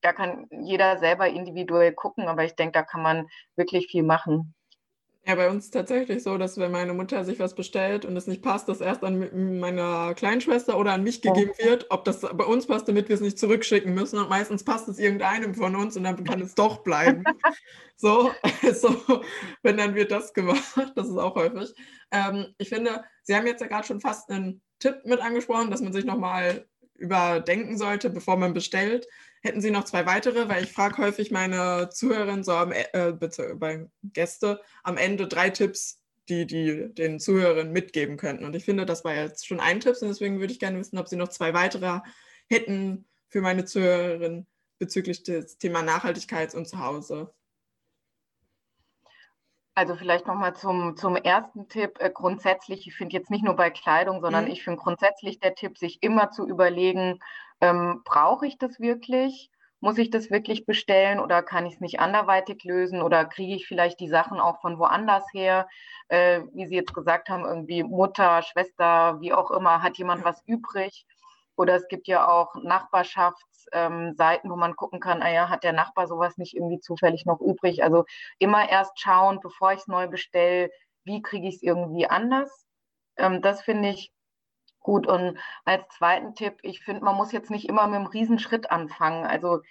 da 0.00 0.12
kann 0.12 0.46
jeder 0.50 0.98
selber 0.98 1.28
individuell 1.28 1.92
gucken, 1.92 2.28
aber 2.28 2.44
ich 2.44 2.54
denke, 2.54 2.72
da 2.72 2.82
kann 2.82 3.02
man 3.02 3.26
wirklich 3.56 3.88
viel 3.88 4.02
machen. 4.02 4.54
Ja, 5.26 5.36
bei 5.36 5.48
uns 5.48 5.70
tatsächlich 5.70 6.22
so, 6.22 6.36
dass 6.36 6.58
wenn 6.58 6.70
meine 6.70 6.92
Mutter 6.92 7.24
sich 7.24 7.38
was 7.38 7.54
bestellt 7.54 8.04
und 8.04 8.14
es 8.14 8.26
nicht 8.26 8.42
passt, 8.42 8.68
das 8.68 8.82
erst 8.82 9.02
an 9.02 9.58
meiner 9.58 10.12
Kleinschwester 10.14 10.78
oder 10.78 10.92
an 10.92 11.02
mich 11.02 11.22
gegeben 11.22 11.52
wird, 11.58 11.86
ob 11.88 12.04
das 12.04 12.20
bei 12.20 12.44
uns 12.44 12.66
passt, 12.66 12.88
damit 12.88 13.08
wir 13.08 13.14
es 13.14 13.22
nicht 13.22 13.38
zurückschicken 13.38 13.94
müssen. 13.94 14.18
Und 14.18 14.28
meistens 14.28 14.64
passt 14.64 14.86
es 14.88 14.98
irgendeinem 14.98 15.54
von 15.54 15.76
uns 15.76 15.96
und 15.96 16.04
dann 16.04 16.22
kann 16.24 16.42
es 16.42 16.54
doch 16.54 16.82
bleiben. 16.82 17.24
so, 17.96 18.32
so, 18.74 19.22
wenn 19.62 19.78
dann 19.78 19.94
wird 19.94 20.10
das 20.12 20.34
gemacht. 20.34 20.62
Das 20.94 21.08
ist 21.08 21.16
auch 21.16 21.36
häufig. 21.36 21.74
Ähm, 22.10 22.54
ich 22.58 22.68
finde, 22.68 23.02
Sie 23.22 23.34
haben 23.34 23.46
jetzt 23.46 23.62
ja 23.62 23.66
gerade 23.66 23.86
schon 23.86 24.00
fast 24.00 24.28
einen 24.30 24.60
Tipp 24.78 25.06
mit 25.06 25.20
angesprochen, 25.20 25.70
dass 25.70 25.80
man 25.80 25.94
sich 25.94 26.04
nochmal 26.04 26.66
überdenken 26.96 27.78
sollte, 27.78 28.10
bevor 28.10 28.36
man 28.36 28.52
bestellt. 28.52 29.06
Hätten 29.44 29.60
Sie 29.60 29.70
noch 29.70 29.84
zwei 29.84 30.06
weitere? 30.06 30.48
Weil 30.48 30.64
ich 30.64 30.72
frage 30.72 30.96
häufig 30.96 31.30
meine 31.30 31.90
Zuhörerinnen, 31.90 32.44
so 32.44 32.52
am, 32.52 32.72
äh, 32.72 33.12
bitte, 33.12 33.54
bei 33.56 33.86
Gäste, 34.02 34.62
am 34.82 34.96
Ende 34.96 35.28
drei 35.28 35.50
Tipps, 35.50 36.00
die 36.30 36.46
die 36.46 36.94
den 36.94 37.20
Zuhörern 37.20 37.70
mitgeben 37.70 38.16
könnten. 38.16 38.46
Und 38.46 38.56
ich 38.56 38.64
finde, 38.64 38.86
das 38.86 39.04
war 39.04 39.14
jetzt 39.14 39.46
schon 39.46 39.60
ein 39.60 39.80
Tipp 39.80 39.96
und 40.00 40.08
deswegen 40.08 40.40
würde 40.40 40.54
ich 40.54 40.58
gerne 40.58 40.78
wissen, 40.78 40.98
ob 40.98 41.08
Sie 41.08 41.16
noch 41.16 41.28
zwei 41.28 41.52
weitere 41.52 42.00
hätten 42.48 43.04
für 43.28 43.42
meine 43.42 43.66
Zuhörerinnen 43.66 44.46
bezüglich 44.78 45.22
des 45.24 45.58
Thema 45.58 45.82
Nachhaltigkeit 45.82 46.54
und 46.54 46.66
Zuhause. 46.66 47.30
Also 49.74 49.94
vielleicht 49.94 50.26
nochmal 50.26 50.56
zum, 50.56 50.96
zum 50.96 51.16
ersten 51.16 51.68
Tipp. 51.68 51.98
Äh, 51.98 52.08
grundsätzlich, 52.08 52.86
ich 52.86 52.94
finde 52.94 53.14
jetzt 53.14 53.30
nicht 53.30 53.44
nur 53.44 53.56
bei 53.56 53.68
Kleidung, 53.68 54.22
sondern 54.22 54.46
mhm. 54.46 54.52
ich 54.52 54.64
finde 54.64 54.80
grundsätzlich 54.80 55.38
der 55.40 55.54
Tipp, 55.54 55.76
sich 55.76 56.02
immer 56.02 56.30
zu 56.30 56.46
überlegen, 56.48 57.18
ähm, 57.64 58.02
brauche 58.04 58.46
ich 58.46 58.58
das 58.58 58.78
wirklich? 58.80 59.50
Muss 59.80 59.98
ich 59.98 60.10
das 60.10 60.30
wirklich 60.30 60.64
bestellen 60.66 61.20
oder 61.20 61.42
kann 61.42 61.66
ich 61.66 61.74
es 61.74 61.80
nicht 61.80 62.00
anderweitig 62.00 62.64
lösen 62.64 63.02
oder 63.02 63.24
kriege 63.26 63.54
ich 63.54 63.66
vielleicht 63.66 64.00
die 64.00 64.08
Sachen 64.08 64.40
auch 64.40 64.60
von 64.60 64.78
woanders 64.78 65.24
her? 65.32 65.66
Äh, 66.08 66.42
wie 66.54 66.66
Sie 66.66 66.74
jetzt 66.74 66.94
gesagt 66.94 67.28
haben, 67.28 67.44
irgendwie 67.44 67.82
Mutter, 67.82 68.42
Schwester, 68.42 69.20
wie 69.20 69.32
auch 69.32 69.50
immer, 69.50 69.82
hat 69.82 69.98
jemand 69.98 70.24
was 70.24 70.42
übrig? 70.46 71.06
Oder 71.56 71.74
es 71.76 71.88
gibt 71.88 72.08
ja 72.08 72.26
auch 72.28 72.54
Nachbarschaftsseiten, 72.62 74.50
ähm, 74.50 74.50
wo 74.50 74.56
man 74.56 74.76
gucken 74.76 75.00
kann, 75.00 75.22
ah 75.22 75.30
ja, 75.30 75.48
hat 75.48 75.64
der 75.64 75.72
Nachbar 75.72 76.06
sowas 76.06 76.36
nicht 76.38 76.54
irgendwie 76.54 76.80
zufällig 76.80 77.26
noch 77.26 77.40
übrig? 77.40 77.82
Also 77.84 78.04
immer 78.38 78.68
erst 78.68 78.98
schauen, 79.00 79.40
bevor 79.40 79.72
ich 79.72 79.80
es 79.80 79.86
neu 79.86 80.08
bestelle, 80.08 80.70
wie 81.04 81.22
kriege 81.22 81.48
ich 81.48 81.56
es 81.56 81.62
irgendwie 81.62 82.06
anders? 82.08 82.66
Ähm, 83.16 83.42
das 83.42 83.62
finde 83.62 83.90
ich 83.90 84.13
gut. 84.84 85.08
Und 85.08 85.36
als 85.64 85.88
zweiten 85.88 86.36
Tipp, 86.36 86.58
ich 86.62 86.84
finde, 86.84 87.04
man 87.04 87.16
muss 87.16 87.32
jetzt 87.32 87.50
nicht 87.50 87.68
immer 87.68 87.88
mit 87.88 87.96
einem 87.96 88.06
Riesenschritt 88.06 88.70
anfangen. 88.70 89.26
Also 89.26 89.62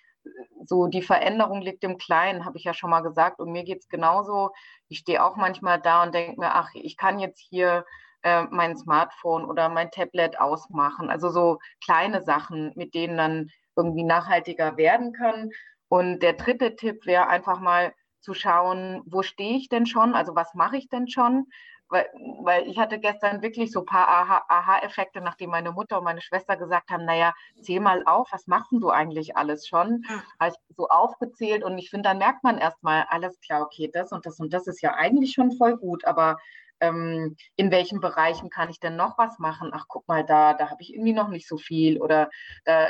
so 0.66 0.88
die 0.88 1.02
Veränderung 1.02 1.62
liegt 1.62 1.84
im 1.86 1.98
Kleinen, 1.98 2.44
habe 2.44 2.58
ich 2.58 2.66
ja 2.66 2.74
schon 2.74 2.90
mal 2.90 3.02
gesagt. 3.02 3.40
Und 3.40 3.54
mir 3.54 3.64
geht 3.64 3.80
es 3.80 3.88
genauso. 3.88 4.52
Ich 4.90 5.00
stehe 5.00 5.24
auch 5.24 5.38
manchmal 5.38 5.80
da 5.80 6.04
und 6.04 6.14
denke 6.14 6.40
mir, 6.40 6.54
ach, 6.54 6.70
ich 6.74 6.98
kann 6.98 7.20
jetzt 7.20 7.40
hier 7.40 7.86
äh, 8.24 8.44
mein 8.52 8.76
Smartphone 8.76 9.46
oder 9.46 9.70
mein 9.70 9.92
Tablet 9.92 10.40
ausmachen. 10.40 11.10
Also 11.10 11.30
so 11.30 11.60
kleine 11.84 12.22
Sachen, 12.22 12.74
mit 12.76 12.94
denen 12.94 13.18
dann 13.18 13.50
irgendwie 13.76 14.04
nachhaltiger 14.04 14.78
werden 14.78 15.14
kann. 15.14 15.52
Und 15.90 16.20
der 16.20 16.34
dritte 16.34 16.76
Tipp 16.76 17.06
wäre 17.06 17.28
einfach 17.28 17.60
mal 17.60 17.94
zu 18.20 18.34
schauen, 18.34 19.04
wo 19.06 19.22
stehe 19.22 19.58
ich 19.58 19.70
denn 19.70 19.86
schon? 19.86 20.16
Also 20.16 20.36
was 20.36 20.54
mache 20.54 20.78
ich 20.78 20.90
denn 20.90 21.08
schon? 21.08 21.48
Weil, 21.94 22.10
weil 22.42 22.68
ich 22.68 22.80
hatte 22.80 22.98
gestern 22.98 23.44
wirklich 23.44 23.72
so 23.72 23.82
ein 23.82 23.86
paar 23.86 24.08
Aha-Effekte, 24.08 25.22
nachdem 25.22 25.52
meine 25.52 25.72
Mutter 25.72 26.00
und 26.00 26.04
meine 26.06 26.22
Schwester 26.22 26.58
gesagt 26.58 26.90
haben, 26.90 27.06
naja, 27.06 27.36
zähl 27.62 27.80
mal 27.80 28.04
auf, 28.08 28.30
was 28.32 28.48
machst 28.48 28.72
du 28.72 28.90
eigentlich 28.90 29.38
alles 29.38 29.68
schon? 29.68 30.04
Ja. 30.10 30.24
Habe 30.40 30.56
ich 30.56 30.76
so 30.76 30.88
aufgezählt 30.88 31.64
und 31.64 31.78
ich 31.78 31.92
finde, 31.92 32.10
dann 32.10 32.18
merkt 32.18 32.44
man 32.44 32.58
erstmal, 32.58 33.06
alles 33.10 33.40
klar, 33.42 33.62
okay, 33.62 33.92
das 33.94 34.12
und 34.12 34.26
das 34.26 34.40
und 34.40 34.52
das 34.52 34.66
ist 34.66 34.82
ja 34.82 34.96
eigentlich 34.96 35.34
schon 35.34 35.52
voll 35.52 35.78
gut, 35.78 36.04
aber 36.06 36.38
ähm, 36.80 37.36
in 37.58 37.70
welchen 37.70 38.00
Bereichen 38.00 38.50
kann 38.50 38.72
ich 38.72 38.80
denn 38.80 38.96
noch 38.96 39.20
was 39.20 39.38
machen? 39.38 39.70
Ach, 39.72 39.86
guck 39.88 40.08
mal 40.08 40.26
da, 40.26 40.56
da 40.56 40.72
habe 40.72 40.82
ich 40.82 40.96
irgendwie 40.96 41.14
noch 41.14 41.28
nicht 41.28 41.48
so 41.48 41.58
viel 41.58 42.02
oder 42.02 42.32
da, 42.66 42.88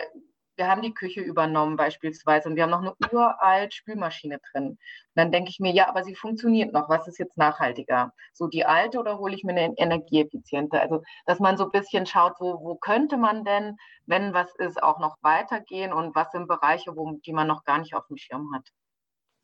wir 0.55 0.67
haben 0.67 0.81
die 0.81 0.93
Küche 0.93 1.21
übernommen 1.21 1.75
beispielsweise 1.75 2.49
und 2.49 2.55
wir 2.55 2.63
haben 2.63 2.71
noch 2.71 2.81
eine 2.81 2.95
uralt 3.11 3.73
Spülmaschine 3.73 4.39
drin. 4.51 4.67
Und 4.67 4.79
dann 5.15 5.31
denke 5.31 5.49
ich 5.49 5.59
mir, 5.59 5.71
ja, 5.71 5.87
aber 5.87 6.03
sie 6.03 6.15
funktioniert 6.15 6.73
noch. 6.73 6.89
Was 6.89 7.07
ist 7.07 7.19
jetzt 7.19 7.37
nachhaltiger? 7.37 8.13
So 8.33 8.47
die 8.47 8.65
alte 8.65 8.99
oder 8.99 9.17
hole 9.17 9.35
ich 9.35 9.43
mir 9.43 9.55
eine 9.55 9.77
energieeffiziente? 9.77 10.79
Also, 10.79 11.03
dass 11.25 11.39
man 11.39 11.57
so 11.57 11.65
ein 11.65 11.71
bisschen 11.71 12.05
schaut, 12.05 12.35
wo, 12.39 12.59
wo 12.63 12.75
könnte 12.75 13.17
man 13.17 13.43
denn, 13.45 13.77
wenn 14.05 14.33
was 14.33 14.53
ist, 14.55 14.81
auch 14.81 14.99
noch 14.99 15.17
weitergehen 15.21 15.93
und 15.93 16.15
was 16.15 16.31
sind 16.31 16.47
Bereiche, 16.47 16.95
wo, 16.95 17.19
die 17.25 17.33
man 17.33 17.47
noch 17.47 17.63
gar 17.63 17.79
nicht 17.79 17.95
auf 17.95 18.07
dem 18.07 18.17
Schirm 18.17 18.53
hat. 18.53 18.67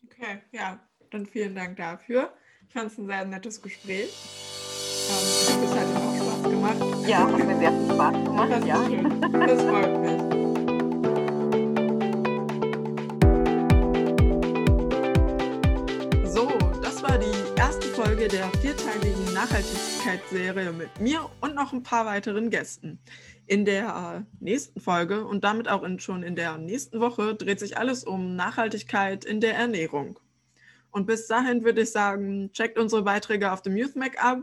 Okay, 0.06 0.42
ja, 0.52 0.80
dann 1.12 1.26
vielen 1.26 1.56
Dank 1.56 1.78
dafür. 1.78 2.34
Ich 2.68 2.74
fand 2.74 2.92
es 2.92 2.98
ein 2.98 3.08
sehr 3.08 3.26
nettes 3.26 3.62
Gespräch. 3.62 4.14
Ähm, 5.10 5.62
das 5.62 5.76
hat 5.76 5.88
auch 5.96 6.16
Spaß 6.16 6.44
gemacht. 6.44 7.08
Ja, 7.08 7.20
hat 7.20 7.46
mir 7.46 7.58
sehr 7.58 7.72
viel 7.72 7.94
Spaß 7.94 8.14
gemacht. 8.14 8.52
Das, 8.52 8.66
ja. 8.66 8.78
das 9.48 9.64
freut 9.64 10.00
mich. 10.00 10.29
Der 18.32 18.52
vierteiligen 18.62 19.34
Nachhaltigkeitsserie 19.34 20.72
mit 20.72 21.00
mir 21.00 21.28
und 21.42 21.56
noch 21.56 21.74
ein 21.74 21.82
paar 21.82 22.06
weiteren 22.06 22.52
Gästen. 22.52 23.00
In 23.48 23.66
der 23.66 24.24
nächsten 24.40 24.80
Folge 24.80 25.26
und 25.26 25.44
damit 25.44 25.68
auch 25.68 25.82
in, 25.82 26.00
schon 26.00 26.22
in 26.22 26.36
der 26.36 26.58
nächsten 26.58 27.00
Woche 27.00 27.34
dreht 27.34 27.60
sich 27.60 27.78
alles 27.78 28.04
um 28.04 28.36
Nachhaltigkeit 28.36 29.26
in 29.26 29.42
der 29.42 29.56
Ernährung. 29.56 30.20
Und 30.92 31.08
bis 31.08 31.26
dahin 31.26 31.64
würde 31.64 31.82
ich 31.82 31.92
sagen, 31.92 32.52
checkt 32.54 32.78
unsere 32.78 33.02
Beiträge 33.02 33.52
auf 33.52 33.64
dem 33.64 33.76
Youth 33.76 33.96
Mac 33.96 34.24
ab, 34.24 34.40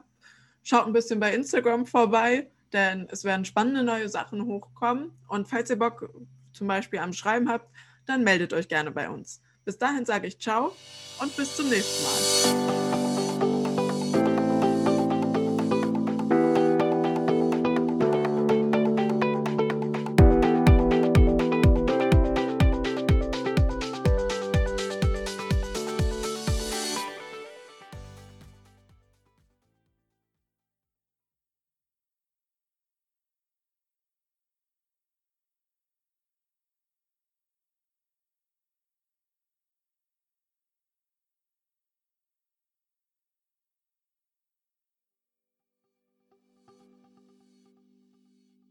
schaut 0.65 0.87
ein 0.87 0.93
bisschen 0.93 1.21
bei 1.21 1.33
Instagram 1.33 1.87
vorbei, 1.87 2.51
denn 2.73 3.07
es 3.11 3.23
werden 3.23 3.45
spannende 3.45 3.85
neue 3.85 4.09
Sachen 4.09 4.47
hochkommen. 4.47 5.13
Und 5.29 5.47
falls 5.47 5.71
ihr 5.71 5.79
Bock 5.79 6.11
zum 6.53 6.67
Beispiel 6.67 6.99
am 6.99 7.13
Schreiben 7.13 7.49
habt, 7.49 7.71
dann 8.07 8.25
meldet 8.25 8.53
euch 8.53 8.67
gerne 8.67 8.91
bei 8.91 9.09
uns. 9.09 9.43
Bis 9.65 9.79
dahin 9.79 10.05
sage 10.05 10.27
ich 10.27 10.41
ciao 10.41 10.75
und 11.21 11.37
bis 11.37 11.55
zum 11.55 11.69
nächsten 11.69 12.03
Mal. 12.03 12.76